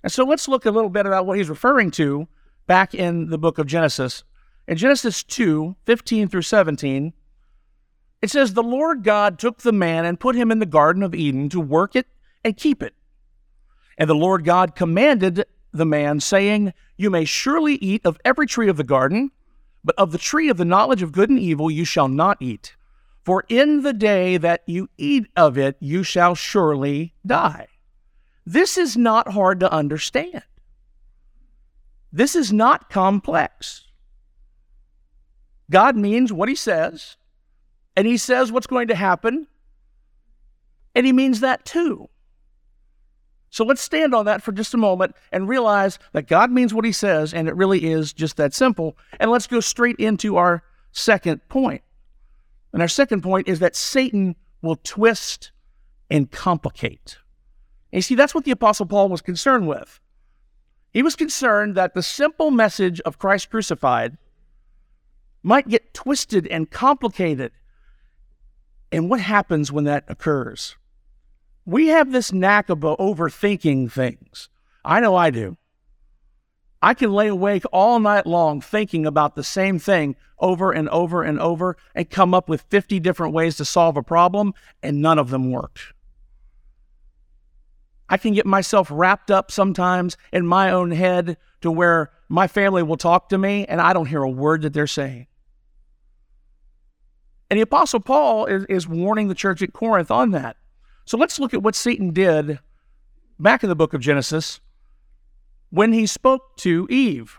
And 0.04 0.12
so 0.12 0.24
let's 0.24 0.48
look 0.48 0.66
a 0.66 0.72
little 0.72 0.90
bit 0.90 1.06
about 1.06 1.26
what 1.26 1.38
he's 1.38 1.50
referring 1.50 1.92
to 1.92 2.28
back 2.68 2.94
in 2.94 3.30
the 3.30 3.38
book 3.38 3.58
of 3.58 3.68
Genesis. 3.68 4.24
In 4.68 4.78
Genesis 4.78 5.24
2 5.24 5.76
15 5.86 6.28
through 6.28 6.42
17, 6.42 7.14
it 8.22 8.30
says, 8.30 8.54
The 8.54 8.64
Lord 8.64 9.04
God 9.04 9.40
took 9.40 9.60
the 9.60 9.72
man 9.72 10.06
and 10.06 10.20
put 10.20 10.36
him 10.36 10.52
in 10.52 10.60
the 10.60 10.66
Garden 10.66 11.04
of 11.04 11.16
Eden 11.16 11.50
to 11.50 11.60
work 11.62 11.96
it 11.96 12.08
and 12.44 12.58
keep 12.58 12.82
it. 12.82 12.94
And 13.98 14.10
the 14.10 14.16
Lord 14.16 14.44
God 14.44 14.76
commanded 14.76 15.46
the 15.78 15.86
man, 15.86 16.20
saying, 16.20 16.74
You 16.98 17.10
may 17.10 17.26
surely 17.26 17.76
eat 17.76 18.06
of 18.06 18.20
every 18.26 18.48
tree 18.48 18.70
of 18.70 18.78
the 18.78 18.84
garden, 18.84 19.32
but 19.84 19.96
of 19.98 20.12
the 20.12 20.18
tree 20.18 20.50
of 20.50 20.58
the 20.58 20.66
knowledge 20.66 21.02
of 21.02 21.12
good 21.12 21.30
and 21.30 21.40
evil 21.40 21.70
you 21.70 21.86
shall 21.86 22.08
not 22.08 22.38
eat. 22.42 22.76
For 23.24 23.44
in 23.50 23.82
the 23.82 23.94
day 23.94 24.38
that 24.38 24.62
you 24.68 24.90
eat 24.98 25.28
of 25.36 25.58
it, 25.58 25.78
you 25.80 26.04
shall 26.04 26.36
surely 26.36 27.14
die. 27.26 27.68
This 28.46 28.78
is 28.78 28.96
not 28.96 29.32
hard 29.32 29.60
to 29.62 29.72
understand. 29.72 30.44
This 32.12 32.36
is 32.36 32.54
not 32.54 32.90
complex. 32.90 33.86
God 35.70 35.98
means 35.98 36.32
what 36.32 36.50
he 36.50 36.56
says, 36.56 37.18
and 37.96 38.06
he 38.06 38.18
says 38.18 38.52
what's 38.52 38.68
going 38.68 38.88
to 38.90 38.96
happen, 38.96 39.48
and 40.94 41.06
he 41.06 41.12
means 41.12 41.40
that 41.40 41.66
too. 41.66 42.10
So 43.56 43.64
let's 43.64 43.82
stand 43.82 44.14
on 44.14 44.26
that 44.26 44.44
for 44.44 44.52
just 44.52 44.74
a 44.74 44.78
moment 44.78 45.16
and 45.32 45.48
realize 45.48 45.98
that 46.12 46.28
God 46.28 46.52
means 46.52 46.74
what 46.74 46.84
he 46.84 46.92
says, 46.92 47.34
and 47.34 47.48
it 47.48 47.56
really 47.56 47.86
is 47.86 48.12
just 48.12 48.36
that 48.36 48.54
simple. 48.54 48.98
And 49.18 49.32
let's 49.32 49.48
go 49.48 49.62
straight 49.62 49.96
into 49.96 50.36
our 50.36 50.62
second 50.92 51.40
point. 51.48 51.82
And 52.74 52.82
our 52.82 52.90
second 52.90 53.22
point 53.22 53.48
is 53.48 53.60
that 53.60 53.74
Satan 53.74 54.36
will 54.62 54.76
twist 54.84 55.54
and 56.12 56.30
complicate. 56.30 57.18
And 57.94 58.00
you 58.00 58.02
see, 58.02 58.16
that's 58.16 58.36
what 58.36 58.44
the 58.44 58.52
Apostle 58.52 58.88
Paul 58.88 59.08
was 59.08 59.22
concerned 59.22 59.70
with. 59.70 60.02
He 60.92 61.02
was 61.02 61.16
concerned 61.16 61.76
that 61.76 61.94
the 61.94 62.04
simple 62.04 62.52
message 62.52 63.00
of 63.06 63.20
Christ 63.20 63.50
crucified 63.50 64.18
might 65.44 65.70
get 65.70 65.94
twisted 65.94 66.46
and 66.48 66.70
complicated. 66.70 67.54
And 68.92 69.10
what 69.10 69.22
happens 69.22 69.72
when 69.72 69.86
that 69.86 70.04
occurs? 70.10 70.76
We 71.66 71.88
have 71.88 72.12
this 72.12 72.32
knack 72.32 72.70
of 72.70 72.80
overthinking 72.80 73.92
things. 73.92 74.50
I 74.84 75.00
know 75.00 75.16
I 75.16 75.32
do. 75.32 75.58
I 76.82 76.94
can 76.94 77.12
lay 77.12 77.28
awake 77.28 77.64
all 77.72 78.00
night 78.00 78.28
long 78.28 78.62
thinking 78.62 79.08
about 79.08 79.36
the 79.36 79.44
same 79.44 79.80
thing 79.80 80.16
over 80.38 80.72
and 80.72 80.88
over 80.90 81.24
and 81.24 81.40
over 81.40 81.78
and 81.96 82.08
come 82.10 82.36
up 82.36 82.48
with 82.48 82.66
50 82.70 83.00
different 83.00 83.34
ways 83.34 83.58
to 83.58 83.66
solve 83.66 83.98
a 83.98 84.04
problem, 84.04 84.54
and 84.84 85.02
none 85.02 85.18
of 85.18 85.32
them 85.32 85.52
worked. 85.52 85.94
I 88.08 88.18
can 88.18 88.34
get 88.34 88.46
myself 88.46 88.90
wrapped 88.92 89.32
up 89.32 89.50
sometimes 89.50 90.16
in 90.32 90.46
my 90.46 90.70
own 90.70 90.92
head 90.92 91.38
to 91.62 91.72
where 91.72 92.12
my 92.30 92.48
family 92.48 92.84
will 92.84 92.98
talk 92.98 93.30
to 93.30 93.38
me 93.38 93.66
and 93.66 93.82
I 93.82 93.94
don't 93.94 94.06
hear 94.06 94.22
a 94.22 94.30
word 94.30 94.62
that 94.62 94.74
they're 94.74 94.86
saying. 94.86 95.26
And 97.50 97.58
the 97.58 97.64
Apostle 97.64 98.00
Paul 98.00 98.46
is, 98.46 98.66
is 98.66 98.88
warning 98.88 99.28
the 99.28 99.36
church 99.36 99.64
at 99.64 99.74
Corinth 99.74 100.12
on 100.12 100.32
that. 100.32 100.58
So 101.06 101.18
let's 101.18 101.40
look 101.40 101.54
at 101.54 101.62
what 101.62 101.76
Satan 101.76 102.12
did 102.12 102.60
back 103.40 103.64
in 103.64 103.70
the 103.70 103.76
book 103.76 103.94
of 103.94 104.02
Genesis 104.02 104.60
when 105.70 105.94
he 105.94 106.06
spoke 106.06 106.58
to 106.58 106.88
Eve. 106.90 107.38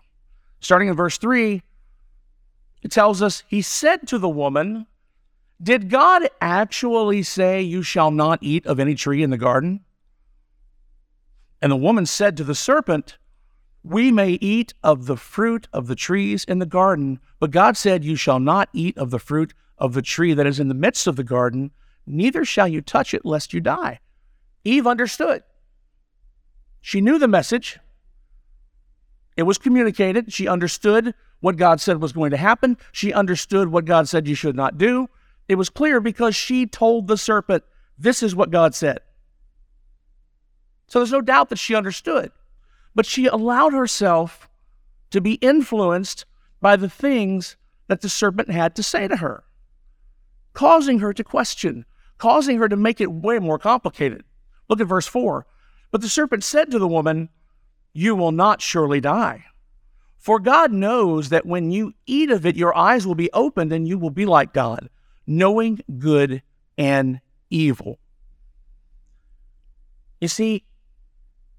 Starting 0.61 0.88
in 0.88 0.94
verse 0.94 1.18
3, 1.18 1.62
it 2.82 2.90
tells 2.90 3.23
us, 3.23 3.42
He 3.49 3.62
said 3.62 4.06
to 4.08 4.18
the 4.18 4.28
woman, 4.28 4.87
Did 5.61 5.90
God 5.90 6.28
actually 6.40 7.23
say, 7.23 7.61
You 7.61 7.82
shall 7.82 8.11
not 8.11 8.38
eat 8.40 8.66
of 8.66 8.78
any 8.78 8.94
tree 8.94 9.23
in 9.23 9.30
the 9.30 9.38
garden? 9.38 9.80
And 11.61 11.73
the 11.73 11.76
woman 11.76 12.06
said 12.06 12.37
to 12.37 12.44
the 12.44 12.54
serpent, 12.54 13.18
We 13.82 14.12
may 14.12 14.32
eat 14.35 14.75
of 14.82 15.06
the 15.06 15.16
fruit 15.16 15.66
of 15.73 15.88
the 15.88 15.96
trees 15.96 16.44
in 16.44 16.58
the 16.58 16.66
garden, 16.66 17.18
but 17.40 17.50
God 17.50 17.76
said, 17.76 18.04
You 18.04 18.16
shall 18.16 18.38
not 18.38 18.68
eat 18.73 18.96
of 18.96 19.11
the 19.11 19.18
fruit 19.18 19.54
of 19.78 19.94
the 19.94 20.02
tree 20.02 20.35
that 20.35 20.46
is 20.46 20.61
in 20.61 20.68
the 20.68 20.75
midst 20.75 21.06
of 21.06 21.16
the 21.16 21.25
garden, 21.25 21.73
neither 22.06 22.44
shall 22.44 22.68
you 22.68 22.80
touch 22.80 23.14
it, 23.14 23.25
lest 23.25 23.52
you 23.52 23.60
die. 23.60 24.00
Eve 24.64 24.86
understood. 24.86 25.42
She 26.80 27.00
knew 27.00 27.18
the 27.18 27.28
message. 27.28 27.78
It 29.36 29.42
was 29.42 29.58
communicated. 29.58 30.32
She 30.32 30.48
understood 30.48 31.14
what 31.40 31.56
God 31.56 31.80
said 31.80 32.00
was 32.00 32.12
going 32.12 32.30
to 32.30 32.36
happen. 32.36 32.78
She 32.92 33.12
understood 33.12 33.68
what 33.68 33.84
God 33.84 34.08
said 34.08 34.26
you 34.26 34.34
should 34.34 34.56
not 34.56 34.78
do. 34.78 35.08
It 35.48 35.56
was 35.56 35.68
clear 35.68 36.00
because 36.00 36.34
she 36.34 36.66
told 36.66 37.06
the 37.06 37.16
serpent, 37.16 37.64
This 37.98 38.22
is 38.22 38.34
what 38.34 38.50
God 38.50 38.75
said. 38.75 39.00
So 40.88 40.98
there's 40.98 41.12
no 41.12 41.20
doubt 41.20 41.50
that 41.50 41.58
she 41.58 41.75
understood. 41.75 42.32
But 42.94 43.06
she 43.06 43.26
allowed 43.26 43.72
herself 43.72 44.48
to 45.10 45.20
be 45.20 45.34
influenced 45.34 46.25
by 46.60 46.76
the 46.76 46.88
things 46.88 47.56
that 47.88 48.00
the 48.00 48.08
serpent 48.08 48.50
had 48.50 48.75
to 48.76 48.82
say 48.82 49.06
to 49.06 49.16
her, 49.16 49.44
causing 50.52 51.00
her 51.00 51.12
to 51.12 51.22
question, 51.22 51.84
causing 52.18 52.58
her 52.58 52.68
to 52.68 52.76
make 52.76 53.00
it 53.00 53.12
way 53.12 53.38
more 53.38 53.58
complicated. 53.58 54.25
Look 54.68 54.80
at 54.80 54.87
verse 54.87 55.06
4. 55.06 55.46
But 55.90 56.00
the 56.00 56.08
serpent 56.08 56.44
said 56.44 56.70
to 56.70 56.78
the 56.78 56.88
woman, 56.88 57.28
You 57.92 58.14
will 58.14 58.32
not 58.32 58.61
surely 58.61 59.00
die. 59.00 59.44
For 60.18 60.40
God 60.40 60.73
knows 60.73 61.28
that 61.28 61.46
when 61.46 61.70
you 61.70 61.94
eat 62.04 62.30
of 62.30 62.44
it, 62.44 62.56
your 62.56 62.76
eyes 62.76 63.06
will 63.06 63.14
be 63.14 63.30
opened 63.32 63.73
and 63.73 63.87
you 63.87 63.96
will 63.96 64.11
be 64.11 64.26
like 64.26 64.52
God, 64.52 64.90
knowing 65.26 65.80
good 65.99 66.42
and 66.76 67.20
evil. 67.49 67.99
You 70.20 70.28
see, 70.28 70.64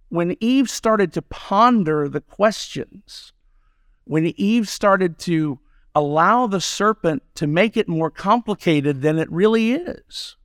when 0.10 0.36
Eve 0.40 0.70
started 0.70 1.14
to 1.14 1.22
ponder 1.22 2.10
the 2.10 2.22
questions, 2.22 3.34
when 4.04 4.26
Eve 4.26 4.68
started 4.68 5.18
to 5.20 5.60
allow 5.94 6.48
the 6.48 6.62
serpent 6.62 7.24
to 7.36 7.48
make 7.48 7.76
it 7.76 7.88
more 7.88 8.12
complicated 8.12 9.02
than 9.02 9.18
it 9.18 9.32
really 9.32 9.72
is, 9.72 10.36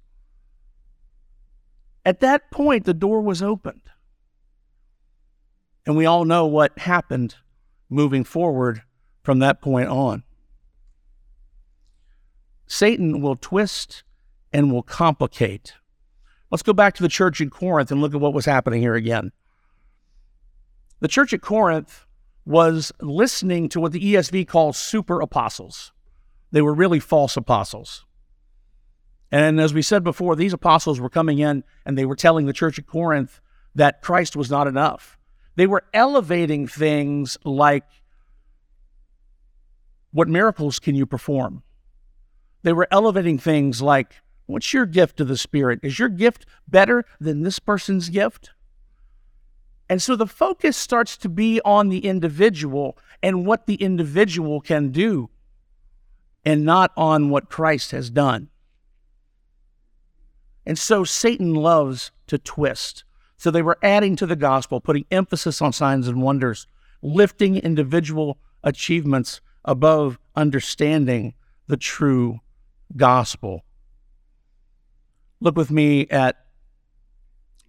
at 2.05 2.21
that 2.21 2.51
point, 2.51 2.85
the 2.85 2.95
door 2.95 3.21
was 3.21 3.43
opened. 3.43 3.83
And 5.87 5.97
we 5.97 6.07
all 6.07 6.25
know 6.25 6.47
what 6.47 6.79
happened 6.79 7.37
moving 7.89 8.25
forward 8.25 8.83
from 9.23 9.39
that 9.41 9.61
point 9.61 9.89
on. 9.89 10.25
Satan 12.67 13.21
will 13.21 13.37
twist 13.37 14.03
and 14.53 14.73
will 14.73 14.83
complicate. 14.83 15.75
Let's 16.51 16.63
go 16.63 16.73
back 16.73 16.95
to 16.95 17.03
the 17.03 17.09
church 17.09 17.41
in 17.41 17.51
Corinth 17.51 17.91
and 17.91 18.01
look 18.01 18.15
at 18.15 18.21
what 18.21 18.35
was 18.35 18.47
happening 18.47 18.81
here 18.81 18.95
again. 18.95 19.33
The 21.01 21.09
church 21.09 21.33
at 21.33 21.41
Corinth 21.41 22.07
was 22.45 22.93
listening 23.01 23.69
to 23.71 23.81
what 23.81 23.93
the 23.93 24.15
ESV 24.15 24.49
calls 24.49 24.79
super 24.79 25.21
apostles. 25.21 25.93
They 26.51 26.63
were 26.63 26.75
really 26.75 27.01
false 27.01 27.37
apostles. 27.37 28.05
And 29.33 29.59
as 29.59 29.73
we 29.73 29.81
said 29.81 30.05
before, 30.05 30.37
these 30.37 30.53
apostles 30.53 31.01
were 31.01 31.09
coming 31.09 31.39
in 31.39 31.65
and 31.87 31.97
they 31.97 32.05
were 32.05 32.15
telling 32.15 32.45
the 32.45 32.53
church 32.53 32.79
at 32.79 32.87
Corinth 32.87 33.41
that 33.75 34.03
Christ 34.03 34.37
was 34.37 34.51
not 34.51 34.67
enough. 34.67 35.19
They 35.57 35.67
were 35.67 35.85
elevating 35.95 36.69
things 36.69 37.39
like 37.43 37.87
what 40.13 40.29
miracles 40.29 40.79
can 40.79 40.95
you 40.95 41.07
perform? 41.07 41.63
They 42.63 42.75
were 42.75 42.87
elevating 42.91 43.39
things 43.39 43.81
like 43.81 44.17
what's 44.45 44.75
your 44.75 44.85
gift 44.85 45.17
to 45.17 45.25
the 45.25 45.39
Spirit? 45.39 45.81
Is 45.83 45.99
your 45.99 46.11
gift 46.11 46.45
better 46.69 47.07
than 47.19 47.41
this 47.41 47.59
person's 47.59 48.11
gift? 48.11 48.51
And 49.89 50.03
so 50.03 50.15
the 50.15 50.27
focus 50.27 50.77
starts 50.77 51.17
to 51.19 51.31
be 51.31 51.59
on 51.65 51.89
the 51.89 52.07
individual 52.07 52.99
and 53.23 53.47
what 53.47 53.65
the 53.67 53.77
individual 53.77 54.61
can 54.61 54.91
do 54.91 55.31
and 56.45 56.65
not 56.65 56.93
on 56.99 57.31
what 57.31 57.49
Christ 57.49 57.93
has 57.93 58.11
done. 58.11 58.51
And 60.65 60.79
so 60.79 61.05
Satan 61.05 61.55
loves 61.55 62.13
to 62.29 62.39
twist. 62.39 63.05
So 63.37 63.51
they 63.51 63.63
were 63.63 63.79
adding 63.83 64.15
to 64.17 64.27
the 64.27 64.37
gospel, 64.37 64.81
putting 64.81 65.05
emphasis 65.11 65.61
on 65.61 65.73
signs 65.73 66.07
and 66.07 66.23
wonders, 66.23 66.67
lifting 67.03 67.57
individual 67.57 68.39
achievements 68.63 69.41
above 69.65 70.19
understanding 70.37 71.35
the 71.67 71.77
true 71.77 72.41
gospel. 72.97 73.65
Look 75.41 75.57
with 75.57 75.71
me 75.71 76.07
at 76.09 76.37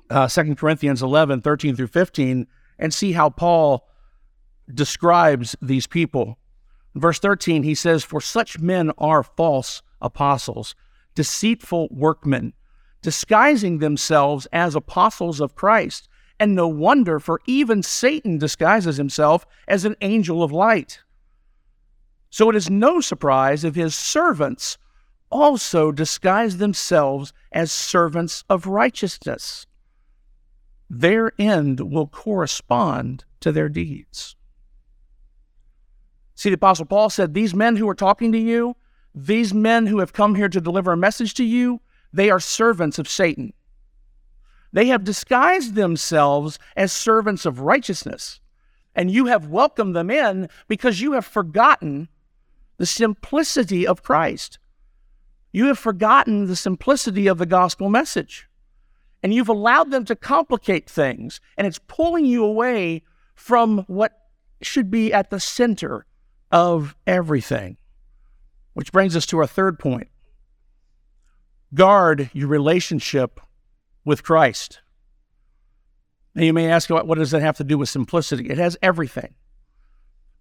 uh, 0.09 0.27
2 0.27 0.55
Corinthians 0.55 1.01
11, 1.01 1.41
13 1.41 1.75
through 1.75 1.87
15, 1.87 2.45
and 2.77 2.93
see 2.93 3.13
how 3.13 3.29
Paul 3.29 3.87
describes 4.71 5.55
these 5.61 5.87
people. 5.87 6.37
In 6.93 7.01
verse 7.01 7.19
13, 7.19 7.63
he 7.63 7.73
says, 7.73 8.03
For 8.03 8.21
such 8.21 8.59
men 8.59 8.91
are 8.99 9.23
false 9.23 9.81
apostles, 10.01 10.75
deceitful 11.15 11.87
workmen 11.89 12.53
disguising 13.03 13.77
themselves 13.77 14.47
as 14.51 14.73
apostles 14.73 15.39
of 15.39 15.53
Christ. 15.53 16.09
And 16.39 16.55
no 16.55 16.67
wonder, 16.67 17.19
for 17.19 17.39
even 17.45 17.83
Satan 17.83 18.39
disguises 18.39 18.97
himself 18.97 19.45
as 19.67 19.85
an 19.85 19.95
angel 20.01 20.41
of 20.41 20.51
light. 20.51 21.01
So 22.31 22.49
it 22.49 22.55
is 22.55 22.67
no 22.67 22.99
surprise 22.99 23.63
if 23.63 23.75
his 23.75 23.93
servants 23.93 24.79
also 25.29 25.91
disguise 25.91 26.57
themselves 26.57 27.31
as 27.51 27.71
servants 27.71 28.43
of 28.49 28.65
righteousness. 28.65 29.67
Their 30.89 31.31
end 31.39 31.79
will 31.79 32.07
correspond 32.07 33.25
to 33.41 33.51
their 33.51 33.69
deeds. 33.69 34.35
See, 36.35 36.49
the 36.49 36.55
Apostle 36.55 36.85
Paul 36.85 37.09
said, 37.09 37.33
These 37.33 37.53
men 37.53 37.75
who 37.75 37.87
are 37.87 37.95
talking 37.95 38.31
to 38.31 38.39
you, 38.39 38.75
these 39.13 39.53
men 39.53 39.85
who 39.87 39.99
have 39.99 40.13
come 40.13 40.35
here 40.35 40.49
to 40.49 40.59
deliver 40.59 40.91
a 40.91 40.97
message 40.97 41.35
to 41.35 41.43
you, 41.43 41.81
they 42.13 42.29
are 42.29 42.39
servants 42.39 42.99
of 42.99 43.09
Satan. 43.09 43.53
They 44.71 44.87
have 44.87 45.03
disguised 45.03 45.75
themselves 45.75 46.59
as 46.75 46.93
servants 46.93 47.45
of 47.45 47.59
righteousness, 47.59 48.39
and 48.95 49.11
you 49.11 49.25
have 49.25 49.47
welcomed 49.47 49.95
them 49.95 50.11
in 50.11 50.47
because 50.67 51.01
you 51.01 51.13
have 51.13 51.25
forgotten 51.25 52.07
the 52.77 52.85
simplicity 52.85 53.85
of 53.85 54.03
Christ. 54.03 54.59
You 55.51 55.65
have 55.65 55.79
forgotten 55.79 56.45
the 56.45 56.55
simplicity 56.55 57.27
of 57.27 57.37
the 57.37 57.45
gospel 57.45 57.89
message, 57.89 58.47
and 59.21 59.33
you've 59.33 59.49
allowed 59.49 59.91
them 59.91 60.05
to 60.05 60.15
complicate 60.15 60.89
things, 60.89 61.39
and 61.57 61.65
it's 61.67 61.79
pulling 61.87 62.25
you 62.25 62.43
away 62.43 63.03
from 63.35 63.79
what 63.87 64.19
should 64.61 64.89
be 64.89 65.13
at 65.13 65.29
the 65.29 65.39
center 65.39 66.05
of 66.51 66.95
everything. 67.05 67.77
Which 68.73 68.91
brings 68.91 69.15
us 69.15 69.25
to 69.27 69.37
our 69.39 69.47
third 69.47 69.77
point 69.77 70.07
guard 71.73 72.29
your 72.33 72.47
relationship 72.47 73.39
with 74.05 74.23
Christ. 74.23 74.81
Now, 76.35 76.43
you 76.43 76.53
may 76.53 76.69
ask, 76.69 76.89
what 76.89 77.17
does 77.17 77.31
that 77.31 77.41
have 77.41 77.57
to 77.57 77.63
do 77.63 77.77
with 77.77 77.89
simplicity? 77.89 78.49
It 78.49 78.57
has 78.57 78.77
everything. 78.81 79.35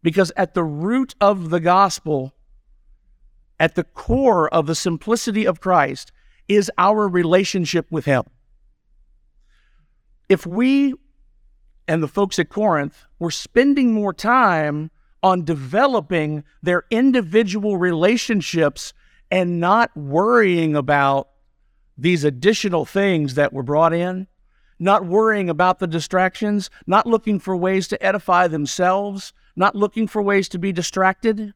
Because 0.03 0.33
at 0.37 0.55
the 0.55 0.65
root 0.65 1.15
of 1.21 1.51
the 1.51 1.61
gospel, 1.61 2.35
at 3.61 3.75
the 3.75 3.85
core 3.85 4.53
of 4.53 4.67
the 4.67 4.75
simplicity 4.75 5.47
of 5.47 5.61
Christ, 5.61 6.11
is 6.49 6.71
our 6.77 7.07
relationship 7.09 7.87
with 7.91 8.07
Him. 8.07 8.25
If 10.29 10.47
we 10.47 10.95
and 11.87 12.03
the 12.03 12.09
folks 12.09 12.39
at 12.39 12.49
Corinth 12.49 13.05
were 13.19 13.31
spending 13.31 13.93
more 13.93 14.13
time 14.13 14.91
on 15.23 15.45
developing 15.45 16.43
their 16.63 16.85
individual 16.91 17.77
relationships 17.77 18.93
and 19.33 19.59
not 19.59 19.97
worrying 19.97 20.77
about 20.77 21.31
these 21.97 22.23
additional 22.23 22.85
things 22.85 23.35
that 23.35 23.51
were 23.51 23.63
brought 23.63 23.95
in, 23.95 24.27
not 24.79 25.07
worrying 25.07 25.49
about 25.49 25.79
the 25.79 25.87
distractions, 25.87 26.69
not 26.87 27.07
looking 27.07 27.39
for 27.39 27.57
ways 27.57 27.89
to 27.89 28.03
edify 28.05 28.47
themselves, 28.47 29.33
not 29.57 29.75
looking 29.75 30.07
for 30.07 30.21
ways 30.21 30.51
to 30.51 30.59
be 30.59 30.71
distracted. 30.71 31.55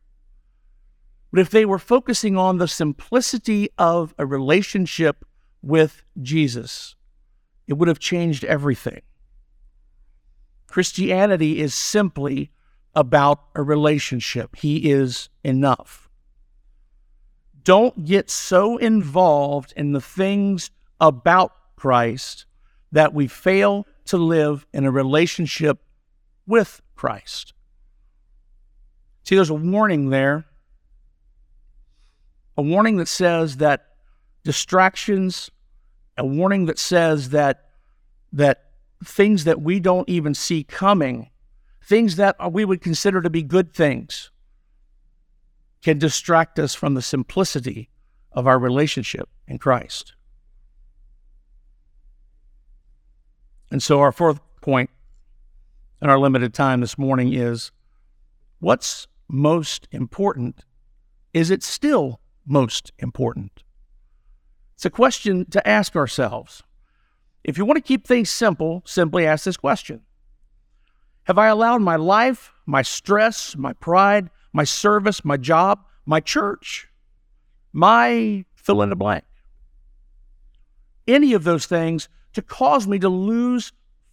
But 1.31 1.41
if 1.41 1.51
they 1.51 1.67
were 1.67 1.79
focusing 1.79 2.35
on 2.39 2.57
the 2.57 2.67
simplicity 2.67 3.69
of 3.77 4.15
a 4.17 4.25
relationship 4.25 5.27
with 5.61 6.03
Jesus, 6.23 6.97
it 7.67 7.75
would 7.75 7.89
have 7.89 7.99
changed 7.99 8.43
everything. 8.45 9.03
Christianity 10.67 11.61
is 11.61 11.75
simply 11.75 12.53
about 12.95 13.45
a 13.55 13.63
relationship. 13.63 14.57
He 14.57 14.91
is 14.91 15.29
enough. 15.45 16.06
Don't 17.67 18.05
get 18.05 18.31
so 18.31 18.77
involved 18.77 19.73
in 19.77 19.91
the 19.91 20.01
things 20.01 20.71
about 21.01 21.51
Christ 21.75 22.47
that 22.93 23.13
we 23.13 23.27
fail 23.27 23.89
to 24.05 24.17
live 24.17 24.65
in 24.73 24.85
a 24.85 24.91
relationship 24.93 25.81
with 26.47 26.81
Christ. 26.95 27.55
See, 29.25 29.35
there's 29.35 29.51
a 29.51 29.55
warning 29.55 30.11
there, 30.11 30.45
a 32.57 32.63
warning 32.63 32.99
that 32.99 33.09
says 33.09 33.57
that 33.57 33.89
distractions, 34.45 35.51
a 36.17 36.25
warning 36.25 36.67
that 36.67 36.79
says 36.79 37.31
that 37.31 37.65
that 38.33 38.63
things 39.05 39.43
that 39.43 39.61
we 39.61 39.81
don't 39.81 40.09
even 40.09 40.35
see 40.35 40.63
coming, 40.63 41.31
things 41.83 42.15
that 42.15 42.37
we 42.53 42.65
would 42.65 42.81
consider 42.81 43.21
to 43.23 43.29
be 43.29 43.43
good 43.43 43.73
things, 43.73 44.31
can 45.83 45.99
distract 45.99 46.59
us 46.59 46.75
from 46.75 46.95
the 46.95 47.03
simplicity 47.03 47.91
of 48.33 48.47
our 48.47 48.59
relationship 48.59 49.29
in 49.47 49.59
Christ. 49.59 50.15
And 53.71 53.83
so, 53.83 54.01
our 54.01 54.13
fourth 54.13 54.41
point 54.61 54.91
in 56.01 56.11
our 56.11 56.19
limited 56.19 56.55
time 56.55 56.81
this 56.81 56.99
morning 56.99 57.33
is 57.33 57.73
what's 58.61 59.07
most 59.29 59.89
important? 59.91 60.65
Is 61.33 61.51
it 61.51 61.63
still 61.63 62.21
most 62.47 62.93
important? 62.99 63.63
It's 64.75 64.85
a 64.85 64.91
question 64.91 65.47
to 65.51 65.67
ask 65.67 65.97
ourselves. 65.97 66.63
If 67.43 67.57
you 67.57 67.65
want 67.65 67.77
to 67.77 67.83
keep 67.83 68.07
things 68.07 68.29
simple, 68.29 68.83
simply 68.85 69.27
ask 69.27 69.45
this 69.45 69.57
question 69.57 70.03
Have 71.25 71.39
I 71.39 71.49
allowed 71.49 71.83
my 71.83 71.97
life, 71.97 72.53
my 72.67 72.83
stress, 72.83 73.57
my 73.57 73.73
pride, 73.73 74.31
my 74.53 74.65
service, 74.65 75.25
my 75.25 75.37
job, 75.37 75.85
my 76.05 76.21
church, 76.21 76.89
my 77.73 78.45
fill 78.55 78.83
in 78.83 78.91
the 78.91 78.97
blank, 78.97 79.25
any 81.07 81.33
of 81.33 81.45
those 81.45 81.67
things 81.67 82.09
to 82.33 82.43
cause 82.43 82.87
me 82.87 82.99
to 82.99 83.09
lose 83.09 83.73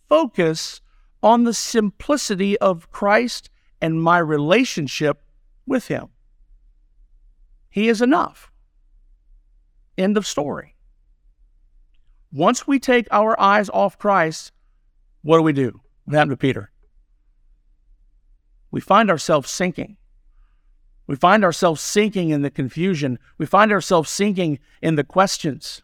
focus 0.09 0.81
on 1.21 1.43
the 1.43 1.53
simplicity 1.53 2.57
of 2.59 2.91
Christ 2.91 3.49
and 3.81 4.01
my 4.01 4.17
relationship 4.17 5.23
with 5.65 5.87
Him? 5.87 6.09
He 7.69 7.89
is 7.89 8.01
enough. 8.01 8.51
End 9.97 10.17
of 10.17 10.27
story. 10.27 10.75
Once 12.31 12.67
we 12.67 12.79
take 12.79 13.07
our 13.11 13.39
eyes 13.39 13.69
off 13.69 13.97
Christ, 13.97 14.51
what 15.21 15.37
do 15.37 15.43
we 15.43 15.53
do? 15.53 15.79
What 16.05 16.15
happened 16.15 16.31
to 16.31 16.37
Peter? 16.37 16.71
We 18.71 18.81
find 18.81 19.09
ourselves 19.09 19.49
sinking. 19.49 19.97
We 21.07 21.15
find 21.15 21.43
ourselves 21.43 21.81
sinking 21.81 22.29
in 22.29 22.41
the 22.41 22.49
confusion. 22.49 23.19
We 23.37 23.45
find 23.45 23.71
ourselves 23.71 24.09
sinking 24.09 24.59
in 24.81 24.95
the 24.95 25.03
questions. 25.03 25.81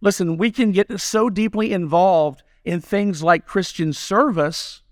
Listen, 0.00 0.36
we 0.36 0.50
can 0.50 0.72
get 0.72 1.00
so 1.00 1.30
deeply 1.30 1.72
involved 1.72 2.42
in 2.64 2.80
things 2.80 3.22
like 3.22 3.46
Christian 3.46 3.92
service 3.92 4.82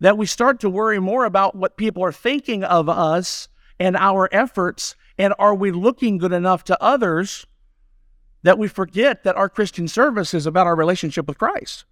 that 0.00 0.18
we 0.18 0.26
start 0.26 0.60
to 0.60 0.70
worry 0.70 0.98
more 0.98 1.24
about 1.24 1.54
what 1.54 1.76
people 1.76 2.04
are 2.04 2.12
thinking 2.12 2.64
of 2.64 2.88
us 2.88 3.48
and 3.78 3.96
our 3.96 4.28
efforts. 4.32 4.96
And 5.16 5.34
are 5.38 5.54
we 5.54 5.70
looking 5.70 6.18
good 6.18 6.32
enough 6.32 6.64
to 6.64 6.82
others 6.82 7.46
that 8.42 8.58
we 8.58 8.68
forget 8.68 9.24
that 9.24 9.36
our 9.36 9.48
Christian 9.48 9.88
service 9.88 10.34
is 10.34 10.46
about 10.46 10.66
our 10.66 10.76
relationship 10.76 11.26
with 11.26 11.38
Christ. 11.38 11.84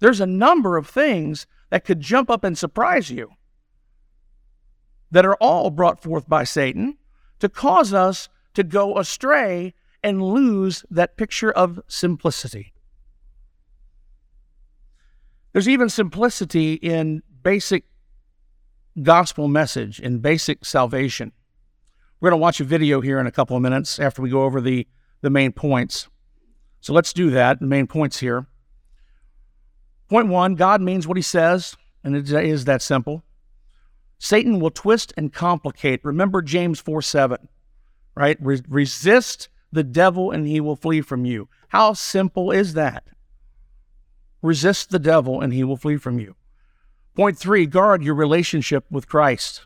There's 0.00 0.20
a 0.20 0.26
number 0.26 0.76
of 0.76 0.88
things 0.88 1.46
that 1.70 1.84
could 1.84 2.00
jump 2.00 2.30
up 2.30 2.42
and 2.42 2.58
surprise 2.58 3.10
you 3.10 3.30
that 5.10 5.26
are 5.26 5.36
all 5.36 5.70
brought 5.70 6.02
forth 6.02 6.28
by 6.28 6.44
Satan 6.44 6.96
to 7.38 7.48
cause 7.48 7.92
us 7.92 8.28
to 8.54 8.62
go 8.62 8.98
astray 8.98 9.74
and 10.02 10.22
lose 10.22 10.84
that 10.90 11.16
picture 11.16 11.50
of 11.50 11.80
simplicity. 11.86 12.72
There's 15.52 15.68
even 15.68 15.88
simplicity 15.88 16.74
in 16.74 17.22
basic 17.42 17.84
gospel 19.02 19.48
message, 19.48 20.00
in 20.00 20.20
basic 20.20 20.64
salvation. 20.64 21.32
We're 22.20 22.30
going 22.30 22.38
to 22.38 22.42
watch 22.42 22.60
a 22.60 22.64
video 22.64 23.00
here 23.00 23.18
in 23.18 23.26
a 23.26 23.32
couple 23.32 23.56
of 23.56 23.62
minutes 23.62 23.98
after 23.98 24.22
we 24.22 24.30
go 24.30 24.44
over 24.44 24.60
the, 24.60 24.86
the 25.22 25.30
main 25.30 25.52
points. 25.52 26.08
So 26.80 26.92
let's 26.92 27.12
do 27.12 27.30
that, 27.30 27.60
the 27.60 27.66
main 27.66 27.86
points 27.86 28.20
here. 28.20 28.46
Point 30.10 30.28
one 30.28 30.56
God 30.56 30.82
means 30.82 31.06
what 31.06 31.16
he 31.16 31.22
says, 31.22 31.76
and 32.02 32.16
it 32.16 32.30
is 32.30 32.64
that 32.64 32.82
simple. 32.82 33.22
Satan 34.18 34.58
will 34.58 34.70
twist 34.70 35.14
and 35.16 35.32
complicate. 35.32 36.04
Remember 36.04 36.42
James 36.42 36.80
4 36.80 37.00
7, 37.00 37.48
right? 38.14 38.36
Re- 38.40 38.60
resist 38.68 39.48
the 39.72 39.84
devil 39.84 40.32
and 40.32 40.46
he 40.46 40.60
will 40.60 40.76
flee 40.76 41.00
from 41.00 41.24
you. 41.24 41.48
How 41.68 41.92
simple 41.92 42.50
is 42.50 42.74
that? 42.74 43.04
Resist 44.42 44.90
the 44.90 44.98
devil 44.98 45.40
and 45.40 45.54
he 45.54 45.62
will 45.62 45.76
flee 45.76 45.96
from 45.96 46.18
you. 46.18 46.34
Point 47.14 47.38
three 47.38 47.66
guard 47.66 48.02
your 48.02 48.14
relationship 48.14 48.84
with 48.90 49.08
Christ. 49.08 49.64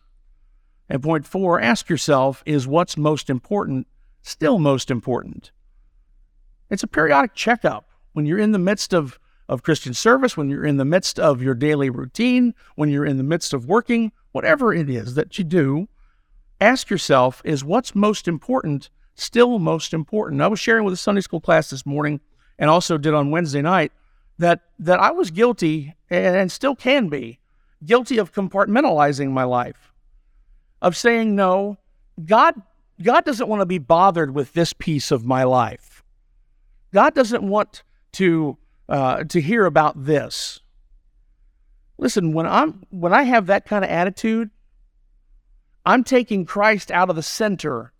And 0.88 1.02
point 1.02 1.26
four, 1.26 1.58
ask 1.58 1.88
yourself 1.88 2.42
is 2.44 2.66
what's 2.66 2.96
most 2.96 3.30
important 3.30 3.86
still 4.20 4.58
most 4.58 4.90
important? 4.90 5.52
It's 6.68 6.82
a 6.82 6.88
periodic 6.88 7.34
checkup. 7.34 7.88
When 8.12 8.26
you're 8.26 8.38
in 8.38 8.52
the 8.52 8.58
midst 8.58 8.92
of, 8.92 9.18
of 9.48 9.62
Christian 9.62 9.94
service, 9.94 10.36
when 10.36 10.48
you're 10.48 10.64
in 10.64 10.76
the 10.76 10.84
midst 10.84 11.18
of 11.18 11.42
your 11.42 11.54
daily 11.54 11.90
routine, 11.90 12.54
when 12.76 12.88
you're 12.88 13.04
in 13.04 13.18
the 13.18 13.22
midst 13.22 13.52
of 13.52 13.66
working, 13.66 14.12
whatever 14.32 14.72
it 14.72 14.88
is 14.88 15.14
that 15.14 15.38
you 15.38 15.44
do, 15.44 15.88
ask 16.60 16.90
yourself 16.90 17.42
is 17.44 17.64
what's 17.64 17.94
most 17.94 18.26
important 18.26 18.90
still 19.14 19.58
most 19.58 19.94
important? 19.94 20.42
I 20.42 20.48
was 20.48 20.60
sharing 20.60 20.84
with 20.84 20.94
a 20.94 20.98
Sunday 20.98 21.20
school 21.20 21.40
class 21.40 21.70
this 21.70 21.86
morning 21.86 22.20
and 22.58 22.70
also 22.70 22.98
did 22.98 23.14
on 23.14 23.30
Wednesday 23.30 23.62
night 23.62 23.92
that 24.38 24.60
that 24.78 24.98
I 24.98 25.10
was 25.12 25.30
guilty 25.30 25.94
and 26.10 26.50
still 26.50 26.74
can 26.74 27.08
be 27.08 27.38
guilty 27.84 28.18
of 28.18 28.32
compartmentalizing 28.32 29.30
my 29.30 29.44
life 29.44 29.92
of 30.82 30.96
saying 30.96 31.34
no. 31.34 31.78
God, 32.24 32.60
God 33.02 33.24
doesn't 33.24 33.48
want 33.48 33.60
to 33.60 33.66
be 33.66 33.78
bothered 33.78 34.34
with 34.34 34.52
this 34.52 34.72
piece 34.72 35.10
of 35.10 35.24
my 35.24 35.44
life. 35.44 36.04
God 36.92 37.14
doesn't 37.14 37.42
want 37.42 37.82
to 38.12 38.56
uh, 38.88 39.24
to 39.24 39.40
hear 39.40 39.64
about 39.64 40.04
this. 40.04 40.60
Listen, 41.98 42.32
when 42.32 42.46
I'm 42.46 42.82
when 42.90 43.12
I 43.12 43.22
have 43.22 43.46
that 43.46 43.66
kind 43.66 43.84
of 43.84 43.90
attitude, 43.90 44.50
I'm 45.86 46.04
taking 46.04 46.44
Christ 46.44 46.90
out 46.90 47.10
of 47.10 47.16
the 47.16 47.22
center 47.22 47.92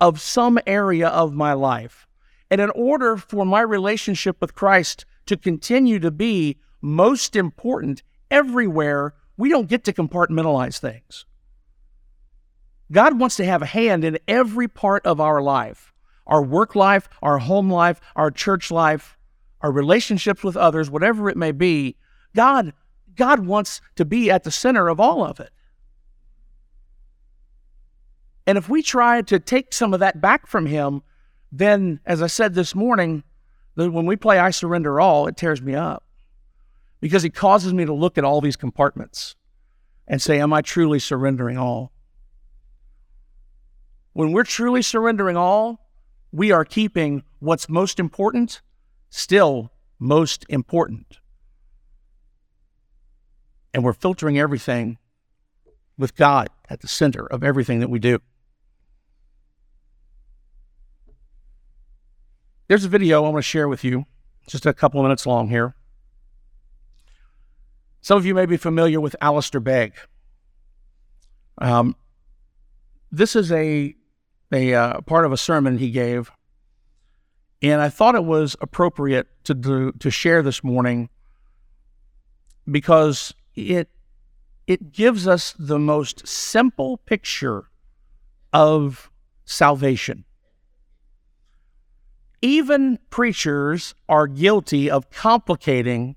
of 0.00 0.20
some 0.20 0.58
area 0.66 1.08
of 1.08 1.32
my 1.32 1.52
life. 1.52 2.06
And 2.50 2.60
in 2.60 2.70
order 2.70 3.16
for 3.16 3.46
my 3.46 3.60
relationship 3.62 4.40
with 4.40 4.54
Christ 4.54 5.06
to 5.26 5.36
continue 5.36 5.98
to 6.00 6.10
be 6.10 6.58
most 6.82 7.36
important 7.36 8.02
everywhere, 8.30 9.14
we 9.36 9.48
don't 9.48 9.68
get 9.68 9.84
to 9.84 9.92
compartmentalize 9.92 10.78
things. 10.78 11.24
God 12.90 13.18
wants 13.18 13.36
to 13.36 13.44
have 13.44 13.62
a 13.62 13.66
hand 13.66 14.04
in 14.04 14.18
every 14.28 14.68
part 14.68 15.06
of 15.06 15.20
our 15.20 15.40
life 15.40 15.88
our 16.24 16.42
work 16.42 16.76
life, 16.76 17.08
our 17.20 17.38
home 17.38 17.68
life, 17.70 18.00
our 18.14 18.30
church 18.30 18.70
life, 18.70 19.18
our 19.62 19.70
relationships 19.70 20.42
with 20.42 20.56
others, 20.56 20.90
whatever 20.90 21.28
it 21.28 21.36
may 21.36 21.52
be. 21.52 21.96
God, 22.34 22.72
God 23.14 23.46
wants 23.46 23.80
to 23.96 24.04
be 24.04 24.30
at 24.30 24.44
the 24.44 24.50
center 24.50 24.88
of 24.88 24.98
all 24.98 25.24
of 25.24 25.40
it. 25.40 25.50
And 28.46 28.58
if 28.58 28.68
we 28.68 28.82
try 28.82 29.22
to 29.22 29.38
take 29.38 29.72
some 29.72 29.94
of 29.94 30.00
that 30.00 30.20
back 30.20 30.46
from 30.46 30.66
him, 30.66 31.02
then, 31.52 32.00
as 32.04 32.22
I 32.22 32.26
said 32.26 32.54
this 32.54 32.74
morning, 32.74 33.22
when 33.74 34.06
we 34.06 34.16
play 34.16 34.38
I 34.38 34.50
Surrender 34.50 35.00
All, 35.00 35.26
it 35.26 35.36
tears 35.36 35.62
me 35.62 35.74
up 35.74 36.04
because 37.00 37.24
it 37.24 37.34
causes 37.34 37.72
me 37.72 37.84
to 37.84 37.92
look 37.92 38.18
at 38.18 38.24
all 38.24 38.40
these 38.40 38.56
compartments 38.56 39.36
and 40.08 40.20
say, 40.20 40.40
Am 40.40 40.52
I 40.52 40.62
truly 40.62 40.98
surrendering 40.98 41.56
all? 41.56 41.92
When 44.12 44.32
we're 44.32 44.44
truly 44.44 44.82
surrendering 44.82 45.36
all, 45.36 45.88
we 46.32 46.50
are 46.50 46.64
keeping 46.64 47.22
what's 47.38 47.68
most 47.68 48.00
important 48.00 48.60
still 49.12 49.70
most 49.98 50.46
important. 50.48 51.18
And 53.74 53.84
we're 53.84 53.92
filtering 53.92 54.38
everything 54.38 54.98
with 55.98 56.16
God 56.16 56.48
at 56.68 56.80
the 56.80 56.88
center 56.88 57.26
of 57.26 57.44
everything 57.44 57.80
that 57.80 57.90
we 57.90 57.98
do. 57.98 58.18
There's 62.68 62.86
a 62.86 62.88
video 62.88 63.22
I 63.22 63.28
want 63.28 63.36
to 63.36 63.42
share 63.42 63.68
with 63.68 63.84
you, 63.84 64.06
just 64.46 64.64
a 64.64 64.72
couple 64.72 64.98
of 65.00 65.04
minutes 65.04 65.26
long 65.26 65.48
here. 65.48 65.74
Some 68.00 68.16
of 68.16 68.24
you 68.24 68.34
may 68.34 68.46
be 68.46 68.56
familiar 68.56 69.00
with 69.00 69.14
Alistair 69.20 69.60
Begg. 69.60 69.92
Um, 71.58 71.96
this 73.10 73.36
is 73.36 73.52
a 73.52 73.94
a 74.50 74.74
uh, 74.74 75.00
part 75.02 75.24
of 75.24 75.32
a 75.32 75.36
sermon 75.36 75.78
he 75.78 75.90
gave, 75.90 76.30
and 77.62 77.80
I 77.80 77.88
thought 77.88 78.16
it 78.16 78.24
was 78.24 78.56
appropriate 78.60 79.28
to 79.44 79.54
do, 79.54 79.92
to 79.92 80.10
share 80.10 80.42
this 80.42 80.64
morning 80.64 81.08
because 82.70 83.32
it 83.54 83.88
it 84.66 84.92
gives 84.92 85.26
us 85.26 85.54
the 85.58 85.78
most 85.78 86.26
simple 86.26 86.96
picture 86.98 87.64
of 88.52 89.10
salvation. 89.44 90.24
Even 92.40 92.98
preachers 93.10 93.94
are 94.08 94.26
guilty 94.26 94.90
of 94.90 95.10
complicating 95.10 96.16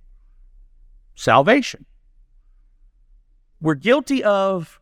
salvation. 1.15 1.85
We're 3.59 3.75
guilty 3.75 4.23
of 4.23 4.79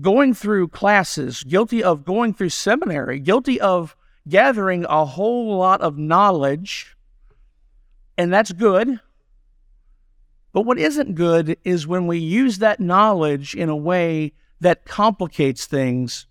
going 0.00 0.34
through 0.34 0.68
classes, 0.68 1.42
guilty 1.44 1.82
of 1.82 2.04
going 2.04 2.34
through 2.34 2.50
seminary, 2.50 3.20
guilty 3.20 3.58
of 3.60 3.96
gathering 4.28 4.84
a 4.88 5.04
whole 5.04 5.56
lot 5.56 5.80
of 5.80 5.96
knowledge, 5.98 6.96
and 8.18 8.32
that's 8.32 8.52
good. 8.52 9.00
But 10.52 10.62
what 10.62 10.78
isn't 10.78 11.14
good 11.14 11.58
is 11.64 11.86
when 11.86 12.06
we 12.06 12.18
use 12.18 12.58
that 12.58 12.80
knowledge 12.80 13.54
in 13.54 13.68
a 13.68 13.76
way 13.76 14.32
that 14.60 14.84
complicates 14.84 15.66
things 15.66 16.26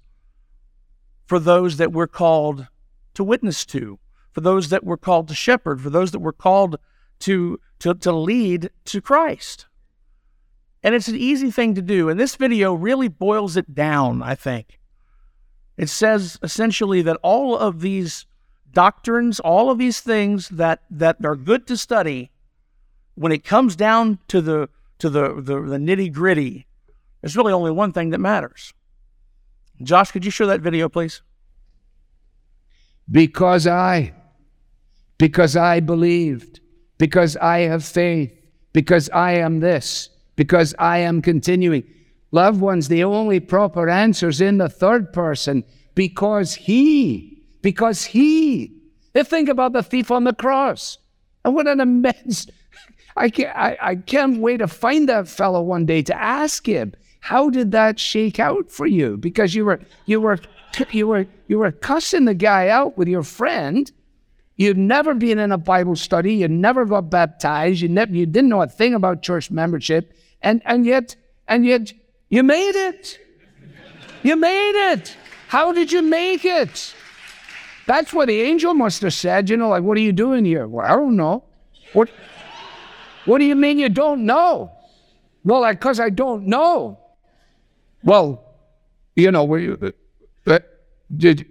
for 1.28 1.40
those 1.40 1.78
that 1.78 1.92
we're 1.92 2.08
called 2.08 2.68
to 3.14 3.24
witness 3.24 3.66
to, 3.68 4.00
for 4.32 4.42
those 4.42 4.70
that 4.70 4.84
we're 4.84 4.98
called 4.98 5.28
to 5.28 5.36
shepherd, 5.36 5.80
for 5.82 5.90
those 5.90 6.12
that 6.12 6.20
we're 6.20 6.34
called 6.34 6.78
to, 7.20 7.60
to, 7.80 7.94
to 7.94 8.12
lead 8.12 8.72
to 8.86 9.00
Christ. 9.00 9.68
And 10.84 10.94
it's 10.94 11.08
an 11.08 11.16
easy 11.16 11.50
thing 11.50 11.74
to 11.76 11.82
do. 11.82 12.10
And 12.10 12.20
this 12.20 12.36
video 12.36 12.74
really 12.74 13.08
boils 13.08 13.58
it 13.58 13.74
down, 13.74 14.22
I 14.22 14.36
think. 14.36 14.80
It 15.78 15.90
says 15.90 16.40
essentially 16.42 17.02
that 17.02 17.18
all 17.22 17.58
of 17.58 17.82
these 17.82 18.26
doctrines, 18.72 19.40
all 19.40 19.70
of 19.70 19.78
these 19.78 20.00
things 20.00 20.50
that, 20.50 20.84
that 20.90 21.18
are 21.26 21.36
good 21.36 21.68
to 21.68 21.78
study, 21.78 22.32
when 23.16 23.32
it 23.32 23.44
comes 23.44 23.76
down 23.76 24.20
to 24.28 24.42
the 24.42 24.70
to 25.00 25.10
the, 25.10 25.42
the, 25.42 25.62
the 25.62 25.78
nitty 25.78 26.12
gritty, 26.12 26.68
there's 27.22 27.36
really 27.36 27.52
only 27.52 27.72
one 27.72 27.92
thing 27.92 28.12
that 28.12 28.20
matters. 28.20 28.74
Josh, 29.84 30.12
could 30.12 30.24
you 30.24 30.32
show 30.32 30.48
that 30.48 30.62
video, 30.62 30.88
please? 30.88 31.22
Because 33.12 33.68
I, 33.68 34.14
because 35.18 35.58
I 35.58 35.80
believed, 35.82 36.62
because 36.98 37.36
I 37.38 37.60
have 37.60 37.84
faith, 37.84 38.32
because 38.74 39.10
I 39.10 39.34
am 39.34 39.60
this, 39.60 40.10
because 40.36 40.74
I 40.80 41.00
am 41.00 41.22
continuing. 41.22 41.84
Loved 42.36 42.60
ones, 42.60 42.90
the 42.90 43.02
only 43.02 43.40
proper 43.40 43.88
answer 43.88 44.28
is 44.28 44.42
in 44.42 44.58
the 44.58 44.68
third 44.68 45.14
person 45.14 45.64
because 45.94 46.54
he, 46.56 47.42
because 47.62 48.04
he. 48.04 48.74
If 49.14 49.28
think 49.28 49.48
about 49.48 49.72
the 49.72 49.82
thief 49.82 50.12
on 50.12 50.26
the 50.26 50.34
cross. 50.34 50.98
And 51.46 51.56
what 51.56 51.66
an 51.66 51.80
immense, 51.80 52.48
I 53.16 53.30
can't, 53.30 53.56
I, 53.56 53.78
I 53.82 53.96
can't 53.96 54.42
wait 54.42 54.58
to 54.58 54.68
find 54.68 55.08
that 55.08 55.30
fellow 55.30 55.62
one 55.62 55.86
day 55.86 56.02
to 56.02 56.22
ask 56.22 56.68
him, 56.68 56.94
how 57.22 57.50
did 57.50 57.72
that 57.72 58.02
shake 58.02 58.38
out 58.38 58.70
for 58.70 58.86
you? 58.86 59.16
Because 59.16 59.56
you 59.56 59.64
were, 59.64 59.80
you 60.06 60.20
were, 60.20 60.38
you 60.92 61.08
were, 61.08 61.28
you 61.48 61.60
were 61.60 61.72
cussing 61.72 62.26
the 62.26 62.34
guy 62.34 62.68
out 62.68 62.98
with 62.98 63.08
your 63.08 63.24
friend 63.24 63.90
You'd 64.58 64.78
never 64.78 65.14
been 65.14 65.38
in 65.38 65.52
a 65.52 65.58
Bible 65.58 65.98
study. 65.98 66.36
You 66.36 66.48
never 66.48 66.86
got 66.86 67.10
baptized. 67.10 67.82
You, 67.82 67.90
never, 67.90 68.14
you 68.14 68.26
didn't 68.26 68.50
know 68.50 68.62
a 68.62 68.68
thing 68.68 68.94
about 68.94 69.22
church 69.22 69.52
membership. 69.52 70.14
And, 70.42 70.62
and 70.64 70.86
yet, 70.86 71.18
and 71.46 71.66
yet, 71.66 71.92
you 72.30 72.44
made 72.44 72.76
it. 72.76 73.20
You 74.24 74.36
made 74.36 74.92
it. 74.92 75.16
How 75.48 75.72
did 75.72 75.92
you 75.92 76.02
make 76.02 76.46
it? 76.46 76.96
That's 77.86 78.12
what 78.14 78.28
the 78.28 78.42
angel 78.42 78.74
must 78.74 79.02
have 79.04 79.14
said. 79.14 79.50
You 79.50 79.58
know, 79.58 79.70
like, 79.70 79.84
what 79.84 79.98
are 79.98 80.02
you 80.02 80.12
doing 80.12 80.44
here? 80.46 80.68
Well, 80.68 80.86
I 80.86 80.96
don't 80.96 81.16
know. 81.16 81.44
What, 81.94 82.10
what 83.26 83.38
do 83.38 83.46
you 83.46 83.56
mean 83.56 83.78
you 83.78 83.90
don't 83.90 84.26
know? 84.26 84.72
Well, 85.44 85.72
because 85.72 86.00
I, 86.00 86.06
I 86.06 86.10
don't 86.10 86.48
know. 86.48 87.00
Well, 88.04 88.44
you 89.16 89.32
know, 89.32 89.46
were 89.46 89.60
you, 89.60 89.94
uh, 90.48 90.60
did, 91.16 91.46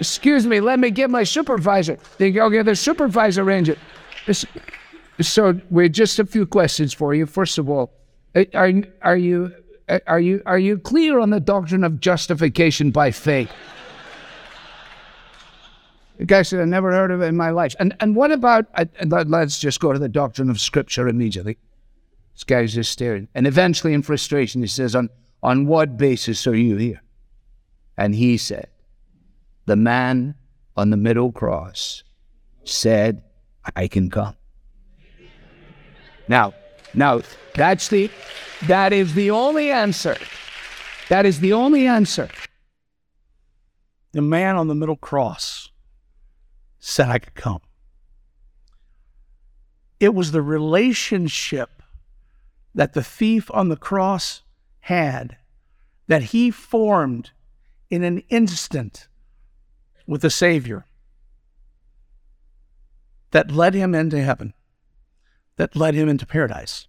Excuse 0.00 0.46
me, 0.46 0.60
let 0.60 0.78
me 0.78 0.90
get 0.90 1.10
my 1.10 1.24
supervisor. 1.24 1.98
They 2.18 2.30
go, 2.30 2.46
okay, 2.46 2.62
the 2.62 2.76
supervisor 2.76 3.42
arrange 3.42 3.68
it. 3.68 3.78
So, 5.20 5.60
we 5.70 5.88
just 5.88 6.18
a 6.18 6.24
few 6.24 6.46
questions 6.46 6.94
for 6.94 7.14
you. 7.14 7.26
First 7.26 7.58
of 7.58 7.68
all, 7.68 7.92
are, 8.34 8.72
are 9.02 9.16
you 9.16 9.52
are 10.06 10.20
you 10.20 10.42
are 10.46 10.58
you 10.58 10.78
clear 10.78 11.18
on 11.18 11.30
the 11.30 11.40
doctrine 11.40 11.82
of 11.82 11.98
justification 11.98 12.90
by 12.90 13.10
faith? 13.10 13.50
The 16.18 16.24
guy 16.24 16.42
said, 16.42 16.60
I 16.60 16.64
never 16.64 16.90
heard 16.90 17.12
of 17.12 17.22
it 17.22 17.26
in 17.26 17.36
my 17.36 17.50
life. 17.50 17.76
And 17.78 17.96
and 18.00 18.16
what 18.16 18.32
about, 18.32 18.66
uh, 18.74 18.84
let's 19.26 19.60
just 19.60 19.80
go 19.80 19.92
to 19.92 19.98
the 19.98 20.08
doctrine 20.08 20.50
of 20.50 20.60
Scripture 20.60 21.08
immediately. 21.08 21.58
This 22.34 22.44
guy's 22.44 22.74
just 22.74 22.92
staring. 22.92 23.28
And 23.34 23.46
eventually, 23.46 23.94
in 23.94 24.02
frustration, 24.02 24.60
he 24.60 24.68
says, 24.68 24.94
on, 24.94 25.10
on 25.42 25.66
what 25.66 25.96
basis 25.96 26.46
are 26.46 26.54
you 26.54 26.76
here? 26.76 27.02
And 27.96 28.14
he 28.14 28.36
said, 28.36 28.68
the 29.66 29.76
man 29.76 30.34
on 30.76 30.90
the 30.90 30.96
middle 30.96 31.32
cross 31.32 32.04
said, 32.64 33.22
I 33.74 33.88
can 33.88 34.10
come. 34.10 34.34
Now, 36.28 36.54
now 36.94 37.22
that's 37.54 37.88
the 37.88 38.10
that 38.66 38.92
is 38.92 39.14
the 39.14 39.30
only 39.30 39.70
answer. 39.70 40.16
That 41.08 41.24
is 41.24 41.40
the 41.40 41.52
only 41.52 41.86
answer. 41.86 42.28
The 44.12 44.22
man 44.22 44.56
on 44.56 44.68
the 44.68 44.74
middle 44.74 44.96
cross 44.96 45.70
said 46.78 47.08
I 47.08 47.18
could 47.18 47.34
come. 47.34 47.60
It 50.00 50.14
was 50.14 50.32
the 50.32 50.42
relationship 50.42 51.82
that 52.74 52.92
the 52.92 53.02
thief 53.02 53.50
on 53.52 53.68
the 53.68 53.76
cross 53.76 54.42
had 54.80 55.36
that 56.06 56.24
he 56.24 56.50
formed 56.50 57.30
in 57.90 58.02
an 58.02 58.22
instant 58.28 59.08
with 60.06 60.22
the 60.22 60.30
Savior 60.30 60.86
that 63.30 63.50
led 63.50 63.74
him 63.74 63.94
into 63.94 64.22
heaven, 64.22 64.54
that 65.58 65.76
led 65.76 65.94
him 65.94 66.08
into 66.08 66.24
paradise. 66.24 66.86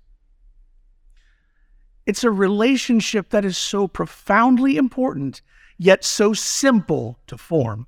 It's 2.05 2.23
a 2.23 2.31
relationship 2.31 3.29
that 3.31 3.43
is 3.43 3.57
so 3.57 3.87
profoundly 3.87 4.77
important, 4.77 5.41
yet 5.77 6.03
so 6.03 6.33
simple 6.33 7.19
to 7.27 7.37
form. 7.37 7.87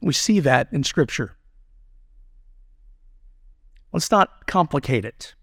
We 0.00 0.12
see 0.12 0.40
that 0.40 0.68
in 0.72 0.82
Scripture. 0.84 1.36
Let's 3.92 4.10
not 4.10 4.46
complicate 4.46 5.04
it. 5.04 5.34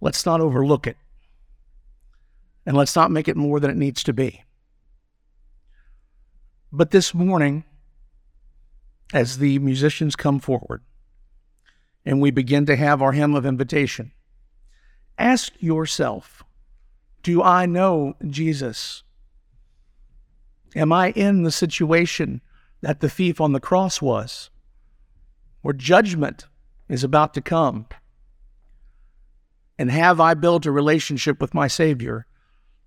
Let's 0.00 0.24
not 0.24 0.40
overlook 0.40 0.86
it. 0.86 0.96
And 2.66 2.76
let's 2.76 2.96
not 2.96 3.10
make 3.10 3.28
it 3.28 3.36
more 3.36 3.60
than 3.60 3.70
it 3.70 3.76
needs 3.76 4.02
to 4.04 4.12
be. 4.12 4.42
But 6.72 6.92
this 6.92 7.14
morning, 7.14 7.64
as 9.12 9.38
the 9.38 9.58
musicians 9.58 10.16
come 10.16 10.40
forward 10.40 10.82
and 12.04 12.20
we 12.20 12.30
begin 12.30 12.66
to 12.66 12.76
have 12.76 13.00
our 13.00 13.12
hymn 13.12 13.34
of 13.34 13.46
invitation, 13.46 14.12
ask 15.18 15.52
yourself 15.58 16.42
Do 17.22 17.42
I 17.42 17.66
know 17.66 18.14
Jesus? 18.26 19.02
Am 20.76 20.92
I 20.92 21.10
in 21.10 21.44
the 21.44 21.52
situation 21.52 22.40
that 22.80 23.00
the 23.00 23.08
thief 23.08 23.40
on 23.40 23.52
the 23.52 23.60
cross 23.60 24.02
was, 24.02 24.50
where 25.62 25.72
judgment 25.72 26.46
is 26.88 27.04
about 27.04 27.32
to 27.34 27.40
come? 27.40 27.86
And 29.78 29.90
have 29.90 30.20
I 30.20 30.34
built 30.34 30.66
a 30.66 30.72
relationship 30.72 31.40
with 31.40 31.54
my 31.54 31.68
Savior 31.68 32.26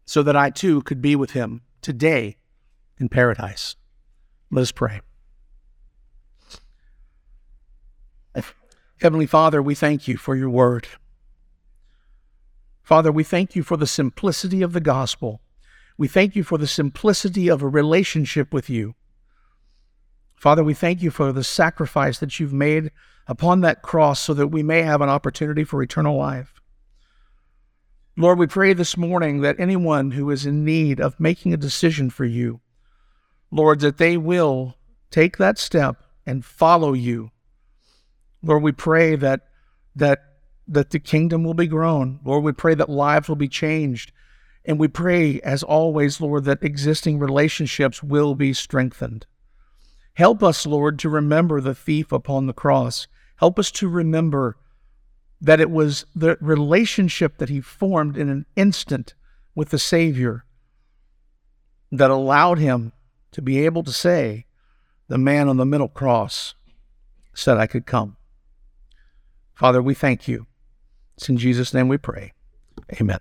so 0.06 0.24
that 0.24 0.36
I 0.36 0.50
too 0.50 0.82
could 0.84 1.02
be 1.02 1.16
with 1.16 1.32
him 1.32 1.62
today 1.82 2.38
in 3.00 3.10
paradise? 3.10 3.76
Let 4.52 4.62
us 4.62 4.72
pray. 4.72 5.02
Heavenly 9.00 9.28
Father, 9.28 9.62
we 9.62 9.76
thank 9.76 10.08
you 10.08 10.18
for 10.18 10.36
your 10.36 10.50
word. 10.50 10.88
Father, 12.82 13.12
we 13.12 13.24
thank 13.24 13.56
you 13.56 13.62
for 13.62 13.78
the 13.78 13.86
simplicity 13.86 14.62
of 14.62 14.74
the 14.74 14.82
gospel. 14.82 15.42
We 15.98 16.08
thank 16.08 16.36
you 16.36 16.44
for 16.44 16.58
the 16.58 16.68
simplicity 16.68 17.48
of 17.48 17.62
a 17.62 17.68
relationship 17.68 18.54
with 18.54 18.70
you. 18.70 18.96
Father, 20.36 20.64
we 20.64 20.74
thank 20.74 21.02
you 21.02 21.12
for 21.12 21.32
the 21.32 21.44
sacrifice 21.44 22.20
that 22.20 22.40
you've 22.40 22.54
made 22.54 22.92
upon 23.28 23.62
that 23.62 23.82
cross 23.82 24.20
so 24.20 24.34
that 24.34 24.48
we 24.48 24.64
may 24.64 24.82
have 24.84 25.02
an 25.02 25.10
opportunity 25.10 25.64
for 25.64 25.82
eternal 25.84 26.18
life. 26.18 26.62
Lord, 28.16 28.40
we 28.40 28.48
pray 28.48 28.74
this 28.74 28.98
morning 28.98 29.42
that 29.42 29.60
anyone 29.60 30.12
who 30.12 30.32
is 30.32 30.46
in 30.46 30.66
need 30.66 31.00
of 31.00 31.20
making 31.20 31.54
a 31.54 31.58
decision 31.58 32.10
for 32.10 32.26
you, 32.26 32.62
Lord, 33.52 33.80
that 33.82 33.98
they 33.98 34.18
will 34.18 34.76
take 35.12 35.38
that 35.38 35.60
step 35.60 36.02
and 36.26 36.44
follow 36.44 36.94
you. 36.94 37.32
Lord, 38.48 38.64
we 38.64 38.72
pray 38.72 39.16
that 39.16 39.42
that 39.96 40.20
that 40.68 40.90
the 40.90 41.00
kingdom 41.00 41.44
will 41.44 41.54
be 41.54 41.68
grown. 41.68 42.20
Lord, 42.24 42.44
we 42.44 42.52
pray 42.52 42.76
that 42.76 42.90
lives 42.90 43.30
will 43.30 43.36
be 43.36 43.48
changed. 43.48 44.12
And 44.66 44.78
we 44.78 44.90
pray, 44.90 45.40
as 45.42 45.64
always, 45.64 46.20
Lord, 46.20 46.44
that 46.44 46.62
existing 46.62 47.20
relationships 47.20 48.04
will 48.04 48.36
be 48.36 48.54
strengthened. 48.54 49.26
Help 50.16 50.44
us, 50.44 50.66
Lord, 50.66 51.00
to 51.00 51.10
remember 51.10 51.62
the 51.62 51.76
thief 51.76 52.12
upon 52.12 52.48
the 52.48 52.54
cross. 52.54 53.08
Help 53.38 53.58
us 53.60 53.72
to 53.72 53.88
remember 53.88 54.58
that 55.40 55.62
it 55.62 55.72
was 55.72 56.06
the 56.14 56.38
relationship 56.42 57.38
that 57.38 57.48
he 57.48 57.62
formed 57.62 58.18
in 58.18 58.28
an 58.28 58.46
instant 58.58 59.14
with 59.56 59.70
the 59.70 59.80
Savior 59.80 60.44
that 61.92 62.12
allowed 62.12 62.60
him 62.60 62.92
to 63.32 63.42
be 63.42 63.64
able 63.64 63.84
to 63.84 63.94
say, 63.94 64.48
The 65.08 65.18
man 65.18 65.48
on 65.48 65.56
the 65.56 65.66
middle 65.66 65.88
cross 65.88 66.56
said 67.34 67.58
I 67.58 67.68
could 67.68 67.86
come. 67.86 68.17
Father, 69.58 69.82
we 69.82 69.96
thank 69.96 70.28
you. 70.28 70.46
It's 71.16 71.30
in 71.30 71.38
Jesus' 71.38 71.74
name 71.74 71.88
we 71.88 71.98
pray. 71.98 72.34
Amen. 73.02 73.18